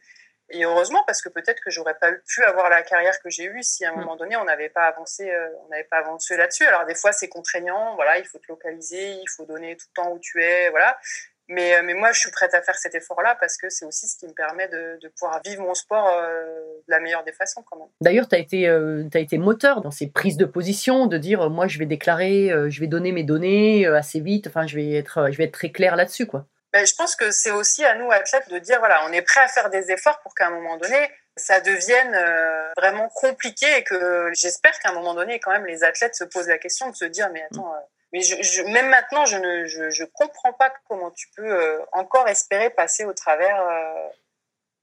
[0.51, 3.63] Et heureusement, parce que peut-être que j'aurais pas pu avoir la carrière que j'ai eue
[3.63, 3.99] si à un mm.
[4.01, 5.27] moment donné on n'avait pas avancé,
[5.63, 6.67] on n'avait pas avancé là-dessus.
[6.67, 10.03] Alors des fois c'est contraignant, voilà, il faut te localiser, il faut donner tout le
[10.03, 10.95] temps où tu es, voilà.
[11.47, 14.08] Mais, euh, mais moi, je suis prête à faire cet effort-là parce que c'est aussi
[14.08, 16.43] ce qui me permet de, de pouvoir vivre mon sport euh,
[16.88, 17.88] de la meilleure des façons quand même.
[18.01, 21.49] D'ailleurs, tu as, été, euh, as été moteur dans ces prises de position, de dire
[21.49, 25.31] moi, je vais déclarer, je vais donner mes données assez vite, enfin, je vais être,
[25.31, 26.25] je vais être très clair là-dessus.
[26.25, 26.45] quoi.
[26.73, 29.41] Ben, je pense que c'est aussi à nous, athlètes, de dire voilà, on est prêt
[29.41, 30.97] à faire des efforts pour qu'à un moment donné,
[31.38, 32.17] ça devienne
[32.77, 36.47] vraiment compliqué et que j'espère qu'à un moment donné, quand même, les athlètes se posent
[36.47, 37.71] la question de se dire mais attends,
[38.15, 43.12] mais même maintenant, je ne comprends pas comment tu peux euh, encore espérer passer au
[43.12, 44.08] travers, euh,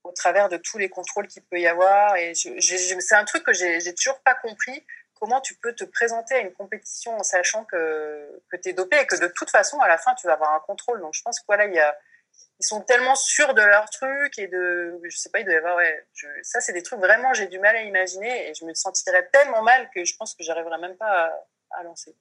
[0.04, 2.16] au travers de tous les contrôles qu'il peut y avoir.
[2.16, 4.86] Et c'est un truc que j'ai toujours pas compris.
[5.14, 9.06] Comment tu peux te présenter à une compétition en sachant que, tu es dopé et
[9.06, 11.00] que de toute façon, à la fin, tu vas avoir un contrôle.
[11.00, 15.16] Donc, je pense que voilà, ils sont tellement sûrs de leur truc et de, je
[15.16, 16.06] sais pas, il doit y avoir, ouais,
[16.42, 19.62] ça, c'est des trucs vraiment, j'ai du mal à imaginer et je me sentirais tellement
[19.62, 21.44] mal que je pense que j'arriverais même pas à
[21.78, 22.16] à lancer.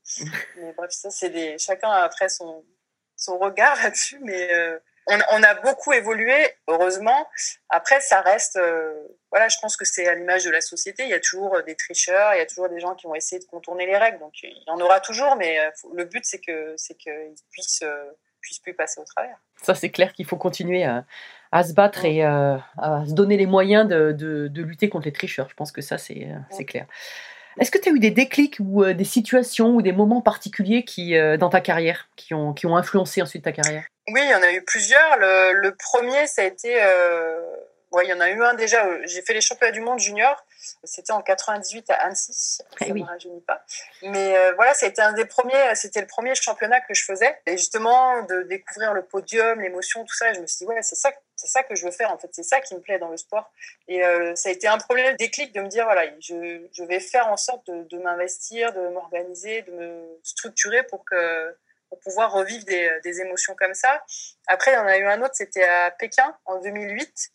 [0.58, 1.58] mais bref, ça, c'est des.
[1.58, 2.64] Chacun après son,
[3.16, 6.36] son regard là-dessus, mais euh, on, on, a beaucoup évolué,
[6.68, 7.28] heureusement.
[7.70, 8.58] Après, ça reste.
[8.58, 8.94] Euh,
[9.32, 11.04] voilà, je pense que c'est à l'image de la société.
[11.04, 13.40] Il y a toujours des tricheurs, il y a toujours des gens qui vont essayer
[13.40, 14.20] de contourner les règles.
[14.20, 17.84] Donc, il y en aura toujours, mais euh, le but, c'est que c'est qu'ils puissent,
[18.42, 19.38] puissent plus passer au travers.
[19.62, 21.06] Ça, c'est clair qu'il faut continuer à,
[21.52, 22.64] à se battre et à
[23.08, 25.50] se donner les moyens de, de, de, lutter contre les tricheurs.
[25.50, 26.88] Je pense que ça, c'est c'est clair.
[27.60, 30.84] Est-ce que tu as eu des déclics ou euh, des situations ou des moments particuliers
[30.84, 33.84] qui, euh, dans ta carrière qui ont, qui ont influencé ensuite ta carrière?
[34.10, 35.18] Oui, il y en a eu plusieurs.
[35.18, 36.82] Le, premier, ça a été.
[36.82, 37.40] Euh,
[38.04, 38.88] il y en a eu un déjà.
[39.06, 40.44] J'ai fait les championnats du monde junior.
[40.84, 42.60] C'était en 98 à Annecy.
[42.80, 43.64] Eh ça ne me rajeunit pas.
[44.04, 45.76] Mais voilà, c'était un des premiers.
[45.76, 47.38] C'était le premier championnat que je faisais.
[47.46, 50.34] Et justement, de découvrir le podium, l'émotion, tout ça.
[50.34, 52.30] je me suis dit, ouais, c'est ça c'est ça que je veux faire en fait,
[52.32, 53.52] c'est ça qui me plaît dans le sport.
[53.88, 57.28] Et euh, ça a été un problème déclic de me dire voilà, je, vais faire
[57.30, 61.56] en sorte de, m'investir, de m'organiser, de me structurer pour que
[61.90, 64.02] pour pouvoir revivre des, émotions comme ça.
[64.48, 67.32] Après, il y en a eu un autre, c'était à Pékin en 2008,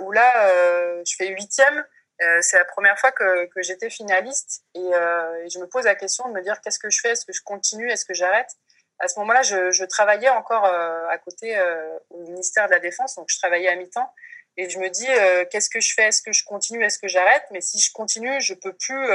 [0.00, 1.84] où là, euh, je fais huitième.
[2.22, 6.26] Euh, c'est la première fois que, j'étais finaliste et, et, je me pose la question
[6.28, 8.56] de me dire qu'est-ce que je fais, est-ce que je continue, est-ce que j'arrête?
[8.98, 13.14] À ce moment-là, je, travaillais encore euh, à côté euh, au ministère de la Défense,
[13.14, 14.12] donc je travaillais à mi-temps.
[14.56, 16.08] Et je me dis, euh, qu'est-ce que je fais?
[16.08, 16.82] Est-ce que je continue?
[16.84, 17.44] Est-ce que j'arrête?
[17.52, 19.08] Mais si je continue, je peux plus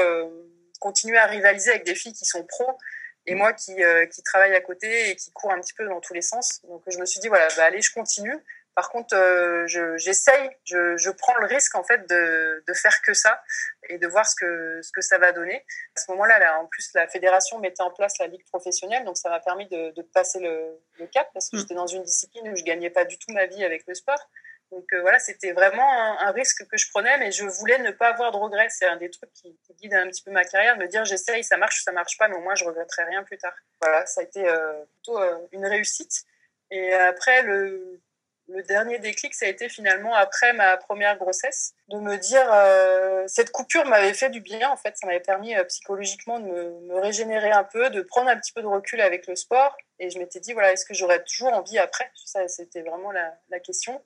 [0.80, 2.78] continuer à rivaliser avec des filles qui sont pros
[3.26, 3.74] et moi qui,
[4.12, 6.62] qui travaille à côté et qui court un petit peu dans tous les sens.
[6.64, 8.38] Donc je me suis dit, voilà, bah, allez, je continue.
[8.76, 13.14] Par contre, euh, j'essaye, je, je, prends le risque en fait de, de, faire que
[13.14, 13.44] ça
[13.88, 15.64] et de voir ce que, ce que ça va donner.
[15.96, 19.18] À ce moment-là, là, en plus, la fédération mettait en place la ligue professionnelle, donc
[19.18, 21.60] ça m'a permis de, de, passer le, le, cap parce que mm.
[21.60, 24.30] j'étais dans une discipline où je gagnais pas du tout ma vie avec le sport.
[24.72, 27.92] Donc euh, voilà, c'était vraiment un, un, risque que je prenais, mais je voulais ne
[27.92, 28.70] pas avoir de regrets.
[28.70, 31.44] C'est un des trucs qui, qui, guide un petit peu ma carrière, me dire j'essaye,
[31.44, 33.54] ça marche, ça marche pas, mais au moins je regretterai rien plus tard.
[33.80, 35.20] Voilà, ça a été euh, plutôt
[35.52, 36.24] une réussite.
[36.72, 38.02] Et après, le
[38.48, 43.24] le dernier déclic, ça a été finalement après ma première grossesse, de me dire euh,
[43.28, 47.00] cette coupure m'avait fait du bien en fait, ça m'avait permis euh, psychologiquement de me,
[47.00, 49.76] régénérer un peu, de prendre un petit peu de recul avec le sport.
[50.00, 52.12] Et je m'étais dit voilà, est-ce que j'aurais toujours envie après?
[52.26, 54.04] Ça, c'était vraiment la, question.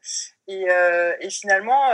[0.48, 1.90] Et, euh, et finalement,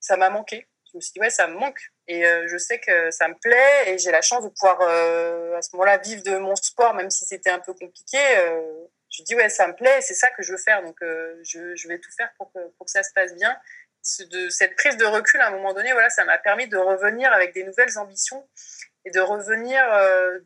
[0.00, 0.66] ça m'a manqué.
[0.90, 1.80] Je me suis dit ouais, ça me manque.
[2.08, 5.74] Et je sais que ça me plaît et j'ai la chance de pouvoir à ce
[5.74, 8.18] moment-là vivre de mon sport, même si c'était un peu compliqué
[9.12, 11.88] je dis ouais ça me plaît c'est ça que je veux faire donc euh, je,
[11.88, 13.56] vais tout faire pour que, ça se passe bien.
[14.18, 17.32] De cette prise de recul à un moment donné voilà ça m'a permis de revenir
[17.32, 18.48] avec des nouvelles ambitions
[19.04, 20.40] et de revenir euh,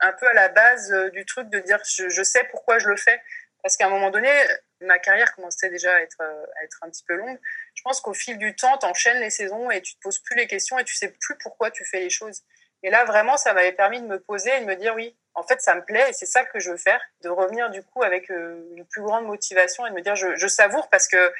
[0.00, 2.96] un peu à la base euh, du truc de dire je, sais pourquoi je le
[2.96, 3.20] fais.
[3.62, 4.30] Parce qu'à un moment donné
[4.80, 7.38] ma carrière commençait déjà à être, à être un petit peu longue.
[7.74, 10.36] Je pense qu'au fil du temps tu enchaînes les saisons et tu te poses plus
[10.36, 12.42] les questions et tu sais plus pourquoi tu fais les choses.
[12.82, 15.42] Et là vraiment ça m'avait permis de me poser et de me dire oui en
[15.42, 18.02] fait, ça me plaît et c'est ça que je veux faire, de revenir du coup
[18.02, 21.32] avec euh, une plus grande motivation et de me dire je, je savoure parce que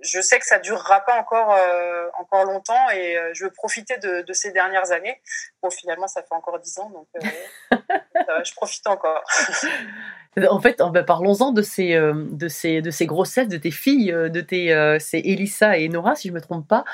[0.00, 3.96] je sais que ça durera pas encore euh, encore longtemps et euh, je veux profiter
[3.98, 5.20] de, de, ces dernières années.
[5.62, 7.08] Bon, finalement, ça fait encore dix ans, donc
[8.44, 9.24] je profite encore.
[10.50, 14.12] En fait, bah, parlons-en de ces, euh, de, ces, de ces grossesses, de tes filles,
[14.12, 16.84] euh, de tes, euh, c'est Elissa et Nora, si je me trompe pas.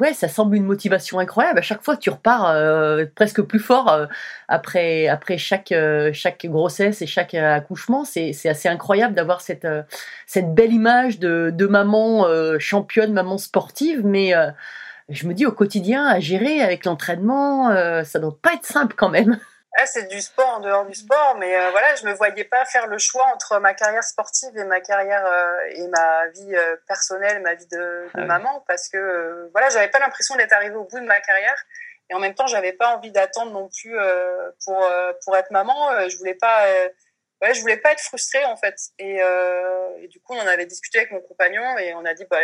[0.00, 0.14] Ouais.
[0.14, 1.58] ça semble une motivation incroyable.
[1.58, 4.06] À chaque fois, tu repars euh, presque plus fort euh,
[4.48, 8.04] après, après chaque, euh, chaque grossesse et chaque accouchement.
[8.04, 9.82] C'est c'est assez incroyable d'avoir cette, euh,
[10.26, 14.50] cette belle image de, de maman euh, championne, maman sportive, mais euh,
[15.08, 18.94] je me dis au quotidien, à gérer avec l'entraînement, euh, ça doit pas être simple
[18.96, 19.38] quand même.
[19.78, 22.64] Ah, c'est du sport en dehors du sport, mais euh, voilà, je me voyais pas
[22.64, 26.76] faire le choix entre ma carrière sportive et ma carrière euh, et ma vie euh,
[26.88, 30.54] personnelle, ma vie de, de Ah maman, parce que euh, voilà, j'avais pas l'impression d'être
[30.54, 31.62] arrivée au bout de ma carrière,
[32.08, 33.96] et en même temps, j'avais pas envie d'attendre non plus
[34.64, 34.88] pour
[35.24, 36.08] pour être maman.
[36.08, 36.64] Je voulais pas,
[37.42, 40.66] ouais, je voulais pas être frustrée en fait, et, et du coup, on en avait
[40.66, 42.38] discuté avec mon compagnon et on a dit bah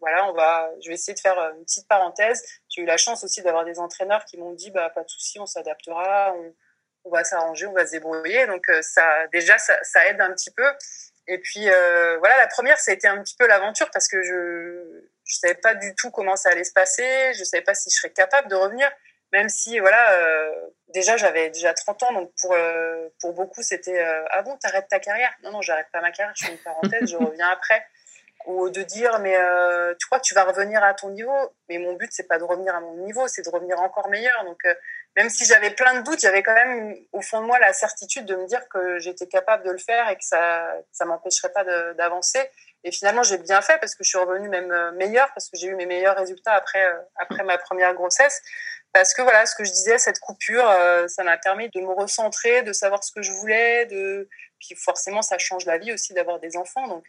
[0.00, 2.42] voilà, on va, je vais essayer de faire une petite parenthèse.
[2.68, 5.38] J'ai eu la chance aussi d'avoir des entraîneurs qui m'ont dit bah pas de souci,
[5.38, 6.52] on s'adaptera, on,
[7.04, 8.46] on va s'arranger, on va se débrouiller.
[8.46, 10.66] Donc euh, ça, déjà, ça, ça aide un petit peu.
[11.26, 14.22] Et puis euh, voilà, la première, ça a été un petit peu l'aventure parce que
[14.22, 17.32] je je savais pas du tout comment ça allait se passer.
[17.34, 18.90] Je savais pas si je serais capable de revenir,
[19.32, 20.50] même si voilà, euh,
[20.88, 24.98] déjà j'avais déjà 30 ans, donc pour euh, pour beaucoup c'était ah bon, t'arrêtes ta
[24.98, 25.32] carrière?
[25.42, 27.86] Non non, j'arrête pas ma carrière, je fais une parenthèse, je reviens après.
[28.46, 29.38] Ou de dire mais
[29.98, 31.34] tu crois que tu vas revenir à ton niveau?
[31.70, 34.44] Mais mon but c'est pas de revenir à mon niveau, c'est de revenir encore meilleur.
[34.44, 34.62] Donc
[35.16, 38.26] même si j'avais plein de doutes, j'avais quand même au fond de moi la certitude
[38.26, 41.64] de me dire que j'étais capable de le faire et que ça ça m'empêcherait pas
[41.94, 42.40] d'avancer.
[42.82, 45.56] Et finalement, j'ai bien fait parce que je suis revenue même euh, meilleure parce que
[45.56, 48.42] j'ai eu mes meilleurs résultats après euh, après ma première grossesse.
[48.92, 51.92] Parce que voilà, ce que je disais, cette coupure, euh, ça m'a permis de me
[51.92, 54.28] recentrer, de savoir ce que je voulais, de
[54.60, 56.86] puis forcément, ça change la vie aussi d'avoir des enfants.
[56.88, 57.04] Donc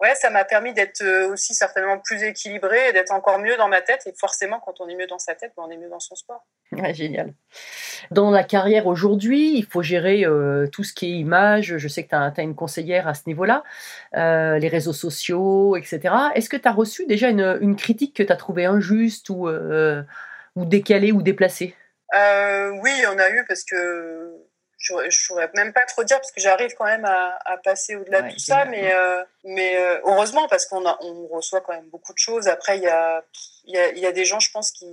[0.00, 3.68] ouais, ça m'a permis d'être euh, aussi certainement plus équilibrée et d'être encore mieux dans
[3.68, 4.02] ma tête.
[4.06, 6.14] Et forcément, quand on est mieux dans sa tête, ben, on est mieux dans son
[6.14, 6.44] sport.
[6.72, 7.32] Ouais, génial.
[8.10, 11.76] Dans la carrière aujourd'hui, il faut gérer euh, tout ce qui est image.
[11.76, 13.62] Je sais que tu as, une conseillère à ce niveau-là,
[14.16, 16.14] euh, les réseaux sociaux, etc.
[16.34, 19.48] Est-ce que tu as reçu déjà une, une critique que tu as trouvée injuste ou,
[19.48, 20.02] euh,
[20.56, 21.74] ou décalée ou déplacée?
[22.12, 24.33] Oui, il y en a eu parce que
[24.84, 27.96] je ne saurais même pas trop dire parce que j'arrive quand même à, à passer
[27.96, 31.60] au-delà Ouais, de tout ça, mais, euh, mais euh, heureusement parce qu'on a- on reçoit
[31.62, 32.48] quand même beaucoup de choses.
[32.48, 33.24] Après, il y a,
[33.64, 34.86] il y, a, il y a des gens, je pense, qui,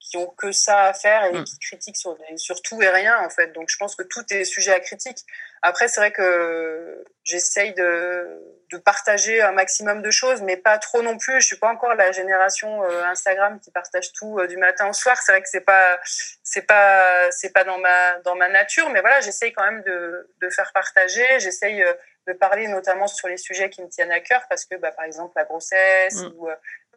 [0.00, 1.44] qui ont que ça à faire et Mm.
[1.44, 3.48] qui critiquent sur, sur tout et rien, en fait.
[3.52, 5.18] Donc, je pense que tout est sujet à critique.
[5.62, 11.02] Après, c'est vrai que j'essaye de, de partager un maximum de choses, mais pas trop
[11.02, 11.40] non plus.
[11.40, 14.92] Je suis pas encore la génération euh, Instagram qui partage tout euh, du matin au
[14.92, 15.16] soir.
[15.20, 15.98] C'est vrai que c'est pas,
[16.42, 20.30] c'est pas, c'est pas dans ma, dans ma nature, mais voilà, j'essaye quand même de,
[20.40, 21.26] de faire partager.
[21.40, 21.92] J'essaye euh,
[22.28, 25.04] de parler notamment sur les sujets qui me tiennent à cœur, parce que, bah, par
[25.06, 26.32] exemple, la grossesse Mm.
[26.36, 26.48] ou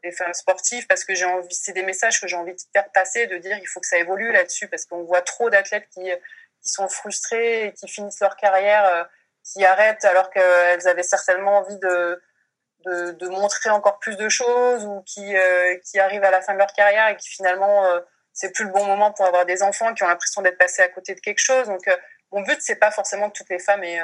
[0.03, 2.89] les femmes sportives, parce que j'ai envie, c'est des messages que j'ai envie de faire
[2.91, 6.09] passer, de dire il faut que ça évolue là-dessus, parce qu'on voit trop d'athlètes qui,
[6.61, 9.03] qui sont frustrés et qui finissent leur carrière, euh,
[9.43, 12.21] qui arrêtent alors qu'elles avaient certainement envie de,
[12.85, 16.53] de, de montrer encore plus de choses ou qui, euh, qui arrivent à la fin
[16.53, 17.99] de leur carrière et qui finalement euh,
[18.33, 20.87] c'est plus le bon moment pour avoir des enfants, qui ont l'impression d'être passés à
[20.89, 21.67] côté de quelque chose.
[21.67, 21.97] Donc euh,
[22.31, 24.01] mon but c'est pas forcément que toutes les femmes aient,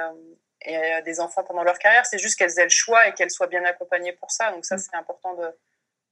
[0.61, 3.47] aient des enfants pendant leur carrière, c'est juste qu'elles aient le choix et qu'elles soient
[3.47, 4.51] bien accompagnées pour ça.
[4.51, 4.79] Donc ça Mm.
[4.79, 5.47] c'est important de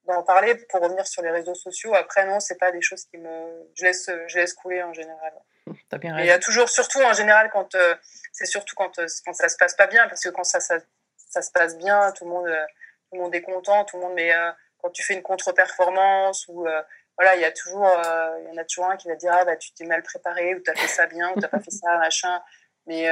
[0.08, 1.94] d'en parler pour revenir sur les réseaux sociaux.
[1.96, 5.34] Après non, c'est pas des choses qui me je laisse je laisse couler en général.
[5.90, 7.96] T'as bien il y a toujours, surtout en général, quand euh,
[8.32, 10.78] c'est surtout quand, euh, quand ça se passe pas bien, parce que quand ça, ça,
[11.18, 12.66] ça se passe bien, tout le monde, euh,
[13.10, 14.14] tout le monde est content, tout le monde.
[14.14, 16.68] Mais euh, quand tu fais une contre-performance ou
[17.18, 17.90] voilà, il y a toujours,
[18.42, 20.54] il y en a toujours un qui va dire ah bah tu t'es mal préparé
[20.54, 22.44] ou t'as fait ça bien ou t'as pas fait ça machin.
[22.86, 23.10] Mais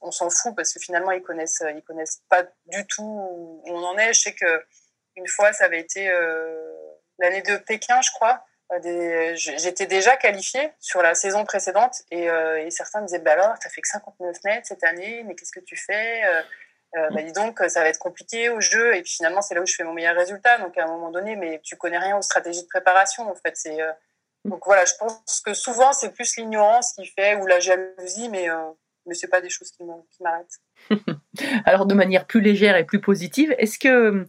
[0.00, 3.82] on s'en fout parce que finalement ils connaissent, ils connaissent pas du tout où on
[3.82, 4.14] en est.
[4.14, 4.64] Je sais que
[5.16, 6.74] une fois ça avait été euh,
[7.18, 8.44] l'année de Pékin, je crois.
[8.72, 13.32] Euh, j'étais déjà qualifiée sur la saison précédente et, euh, et certains me disaient bah
[13.32, 16.24] alors t'as fait que 59 mètres cette année mais qu'est-ce que tu fais
[16.96, 18.96] euh, bah dis donc ça va être compliqué au jeu.
[18.96, 20.58] Et puis finalement c'est là où je fais mon meilleur résultat.
[20.58, 23.54] Donc à un moment donné mais tu connais rien aux stratégies de préparation en fait.
[24.44, 28.48] Donc voilà je pense que souvent c'est plus l'ignorance qui fait ou la jalousie mais
[29.06, 29.82] mais c'est pas des choses qui
[30.20, 30.58] m'arrêtent
[31.64, 34.26] Alors, de manière plus légère et plus positive, est-ce que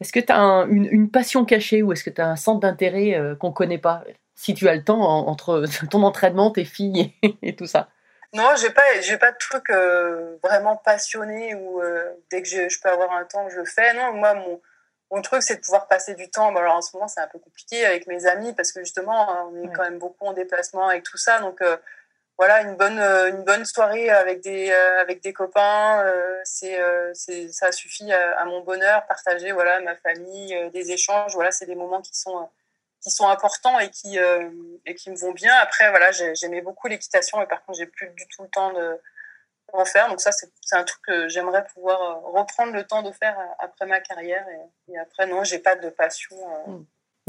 [0.00, 2.60] est-ce que tu as une, une passion cachée ou est-ce que tu as un centre
[2.60, 4.02] d'intérêt euh, qu'on ne connaît pas
[4.34, 7.88] Si tu as le temps en- entre ton entraînement, tes filles et, et tout ça?
[8.32, 12.80] Non, j'ai pas, j'ai pas de truc euh, vraiment passionné où euh, dès que je,
[12.80, 13.92] peux avoir un temps, je le fais.
[13.94, 14.60] Non, moi, mon,
[15.10, 16.52] mon truc, c'est de pouvoir passer du temps.
[16.52, 19.48] Bon, alors en ce moment, c'est un peu compliqué avec mes amis parce que justement,
[19.50, 19.72] on est Ouais.
[19.74, 21.40] quand même beaucoup en déplacement avec tout ça.
[21.40, 21.76] Donc euh,
[22.40, 26.40] voilà, une bonne, euh, une bonne soirée avec des, euh, copains, euh,
[27.52, 29.06] ça suffit à, mon bonheur.
[29.06, 31.34] Partager, voilà, ma famille, des échanges.
[31.34, 32.48] Voilà, c'est des moments qui sont
[33.02, 35.54] qui sont importants et qui, et me vont bien.
[35.56, 38.72] Après, voilà, j'ai- j'aimais beaucoup l'équitation, mais par contre, j'ai plus du tout le temps
[38.72, 38.98] de,
[39.74, 40.08] en faire.
[40.08, 44.00] Donc ça, c'est un truc que j'aimerais pouvoir reprendre le temps de faire après ma
[44.00, 44.46] carrière.
[44.48, 46.36] Et, et après, non, j'ai pas de passion.
[46.68, 46.78] euh,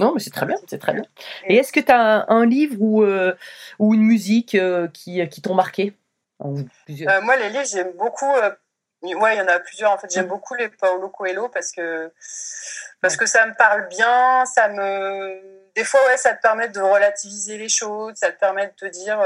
[0.02, 1.04] Non, mais c'est très bien, c'est très bien.
[1.46, 3.34] Et est-ce que tu as un, un livre ou, euh,
[3.80, 5.94] ou une musique euh, qui, qui t'ont marqué?
[6.44, 8.34] Euh, moi, les livres, j'aime beaucoup.
[8.34, 9.92] ouais, il y en a plusieurs.
[9.92, 12.12] En fait, j'aime beaucoup les Paulo Coelho parce que
[13.00, 14.44] parce que ça me parle bien.
[14.46, 15.40] Ça me
[15.76, 18.14] des fois, ouais, ça te permet de relativiser les choses.
[18.16, 19.24] Ça te permet de te dire.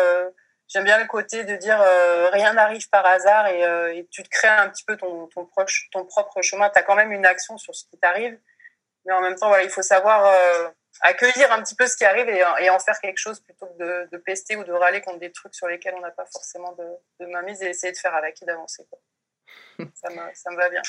[0.67, 4.23] J'aime bien le côté de dire euh, rien n'arrive par hasard et, euh, et tu
[4.23, 6.69] te crées un petit peu ton, ton, proche, ton propre chemin.
[6.69, 8.37] Tu as quand même une action sur ce qui t'arrive,
[9.05, 10.67] mais en même temps, voilà, il faut savoir euh,
[11.01, 13.77] accueillir un petit peu ce qui arrive et, et en faire quelque chose plutôt que
[13.83, 16.73] de, de pester ou de râler contre des trucs sur lesquels on n'a pas forcément
[16.73, 16.85] de,
[17.25, 18.87] de mainmise et essayer de faire avec et d'avancer.
[19.93, 20.81] ça, me, ça me va bien.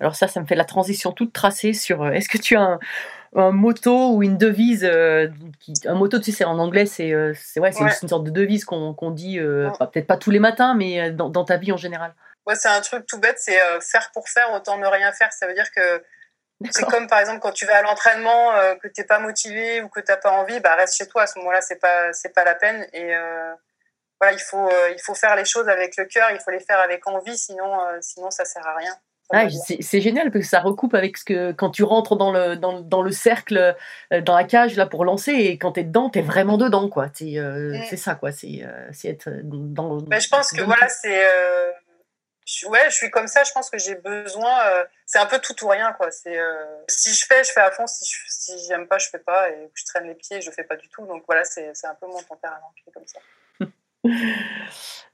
[0.00, 2.60] Alors ça, ça me fait la transition toute tracée sur euh, est-ce que tu as
[2.60, 2.78] un,
[3.34, 5.28] un motto ou une devise euh,
[5.60, 7.92] qui, Un motto, tu sais, c'est en anglais, c'est euh, c'est ouais, une, Ouais.
[8.02, 9.70] une sorte de devise qu'on qu'on dit, Ouais.
[9.78, 12.14] pas- peut-être pas tous les matins, mais dans, dans ta vie en général.
[12.46, 15.32] Ouais, c'est un truc tout bête, c'est faire pour faire, autant ne rien faire.
[15.32, 16.04] Ça veut dire que
[16.70, 19.88] c'est comme par exemple quand tu vas à l'entraînement, euh, que t'es pas motivé ou
[19.88, 21.22] que t'as pas envie, bah reste chez toi.
[21.22, 22.86] À ce moment-là, c'est pas c'est pas la peine.
[22.92, 23.52] Et euh,
[24.20, 26.60] voilà, il faut euh, il faut faire les choses avec le cœur, il faut les
[26.60, 28.94] faire avec envie, sinon euh, sinon ça sert à rien.
[29.32, 29.48] Ah,
[29.80, 32.80] c'est génial parce que ça recoupe avec ce que quand tu rentres dans le, dans,
[32.80, 33.74] dans le cercle,
[34.22, 37.06] dans la cage là pour lancer et quand t'es dedans, t'es vraiment dedans quoi.
[37.22, 37.82] Euh, Mm.
[37.90, 39.98] C'est ça quoi, c'est euh, être dans.
[40.08, 41.26] Mais je pense que voilà, c'est.
[41.26, 41.72] euh,
[42.68, 43.44] ouais, je suis comme ça.
[43.44, 44.66] Je pense que j'ai besoin.
[44.66, 46.08] euh, c'est un peu tout ou rien, quoi.
[46.26, 47.86] Euh, si je fais, je fais à fond.
[47.86, 49.48] Si je, si j'aime pas, je fais pas.
[49.50, 51.06] Et je traîne les pieds, je fais pas du tout.
[51.06, 53.20] Donc voilà, c'est un peu mon tempérament qui est comme ça.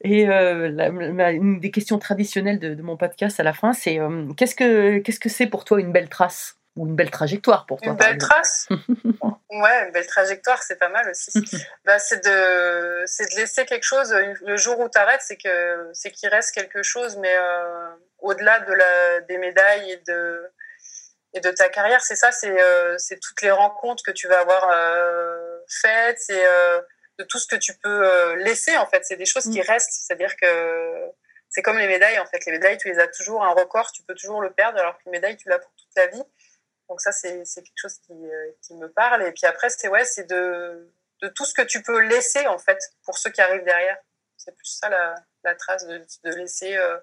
[0.05, 0.69] Et euh,
[1.31, 3.99] une des questions traditionnelles de, de mon podcast à la fin, c'est
[4.37, 6.57] qu'est-ce que qu'est-ce que c'est pour toi une belle trace?
[6.77, 8.67] Une belle trajectoire pour toi Une belle trace.
[9.51, 11.31] ouais, une belle trajectoire, c'est pas mal aussi.
[11.85, 14.13] bah, c'est de, c'est de laisser quelque chose.
[14.13, 18.61] Le jour où tu arrêtes, c'est que, c'est qu'il reste quelque chose, mais euh, au-delà
[18.61, 20.43] de la, des médailles et de,
[21.35, 24.71] et de ta carrière, c'est ça, c'est, euh, toutes les rencontres que tu vas avoir
[24.73, 26.43] euh, faites, c'est
[27.19, 29.05] de tout ce que tu peux laisser en fait.
[29.05, 29.67] C'est des choses qui Mm.
[29.69, 31.11] restent, c'est-à-dire que
[31.51, 32.45] c'est comme les médailles en fait.
[32.47, 35.03] Les médailles, tu les as toujours un record, tu peux toujours le perdre, alors que
[35.07, 36.23] les médailles, tu l'as pour toute la vie.
[36.93, 39.23] Donc ça, c'est quelque chose qui, euh, qui me parle.
[39.27, 40.93] Et puis après, c'est ouais, c'est de,
[41.35, 43.97] tout ce que tu peux laisser en fait pour ceux qui arrivent derrière.
[44.37, 46.05] C'est plus ça la, trace de,
[46.37, 46.99] laisser, euh,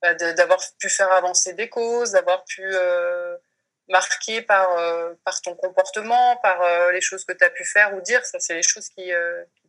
[0.00, 3.36] bah, d'avoir pu faire avancer des causes, d'avoir pu euh,
[3.88, 4.68] marquer par,
[5.42, 8.24] ton comportement, par les choses que tu as pu faire ou dire.
[8.24, 9.10] Ça, c'est les choses qui,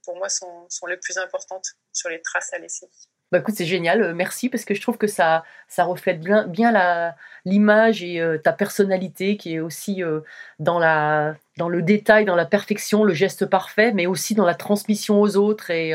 [0.04, 2.88] pour moi sont les plus importantes sur les traces à laisser.
[3.32, 6.48] Bah écoute, c'est génial, euh, merci parce que je trouve que ça, ça reflète bien,
[6.48, 6.72] bien
[7.44, 10.22] l'image et euh, ta personnalité qui est aussi euh,
[10.60, 14.54] dans, la, dans le détail, dans la perfection, le geste parfait, mais aussi dans la
[14.54, 15.72] transmission aux autres.
[15.72, 15.92] Et,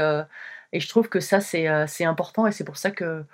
[0.73, 3.25] et je trouve que ça, c'est, c'est important et c'est pour ça que,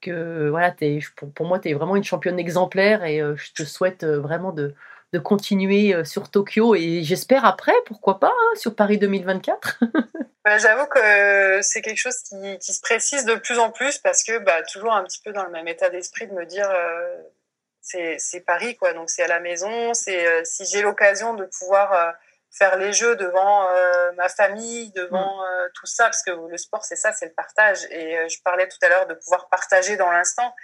[0.00, 0.74] que voilà,
[1.16, 4.74] pour, pour moi, tu es vraiment une championne exemplaire et je te souhaite vraiment de,
[5.12, 9.84] de continuer euh, sur Tokyo et j'espère après, pourquoi pas, hein, sur Paris 2024.
[10.44, 14.24] Bah, J'avoue que c'est quelque chose qui, qui se précise de plus en plus parce
[14.24, 17.22] que bah, toujours un petit peu dans le même état d'esprit de me dire euh,
[17.82, 18.92] c'est Paris quoi.
[18.92, 22.10] Donc c'est à la maison c'est euh, si j'ai l'occasion de pouvoir euh,
[22.50, 23.66] faire les jeux devant
[24.16, 27.84] ma famille devant euh, tout ça parce que le sport c'est ça c'est le partage.
[27.90, 30.54] Et je parlais tout à l'heure de pouvoir partager dans l'instant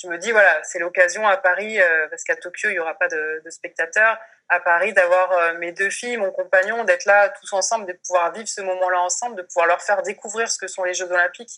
[0.00, 2.94] je me dis voilà c'est l'occasion à Paris euh, parce qu'à Tokyo il y aura
[2.94, 4.18] pas de, spectateurs
[4.48, 8.32] à Paris d'avoir euh, mes deux filles, mon compagnon, d'être là tous ensemble, de pouvoir
[8.32, 11.50] vivre ce moment-là ensemble, de pouvoir leur faire découvrir ce que sont les Jeux Olympiques.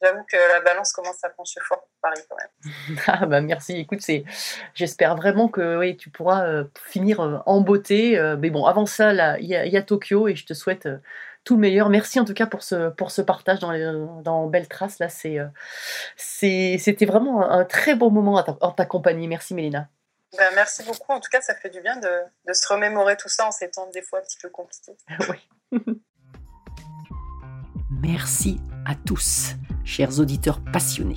[0.00, 2.98] J'avoue que la balance commence à pencher fort pour Paris quand même.
[3.08, 4.24] Ah bah merci, écoute, c'est,
[4.74, 8.16] j'espère vraiment que oui, tu pourras euh, finir en beauté.
[8.38, 10.88] mais bon, avant ça, il y, a- Tokyo et je te souhaite
[11.50, 11.88] tout le meilleur.
[11.88, 13.82] Merci en tout cas pour ce, pour ce partage dans, les,
[14.22, 15.00] dans Belle Trace.
[15.00, 15.46] Là, c'est, euh,
[16.16, 19.26] c'est, c'était vraiment un, un très bon moment à ta- en ta compagnie.
[19.26, 19.88] Merci Mélina.
[20.38, 21.10] Ben, merci beaucoup.
[21.12, 22.08] En tout cas, ça fait du bien de,
[22.46, 24.96] de se remémorer tout ça en ces temps des fois un petit peu compliqués.
[25.72, 25.80] Oui.
[28.00, 31.16] Merci à tous, chers auditeurs passionnés.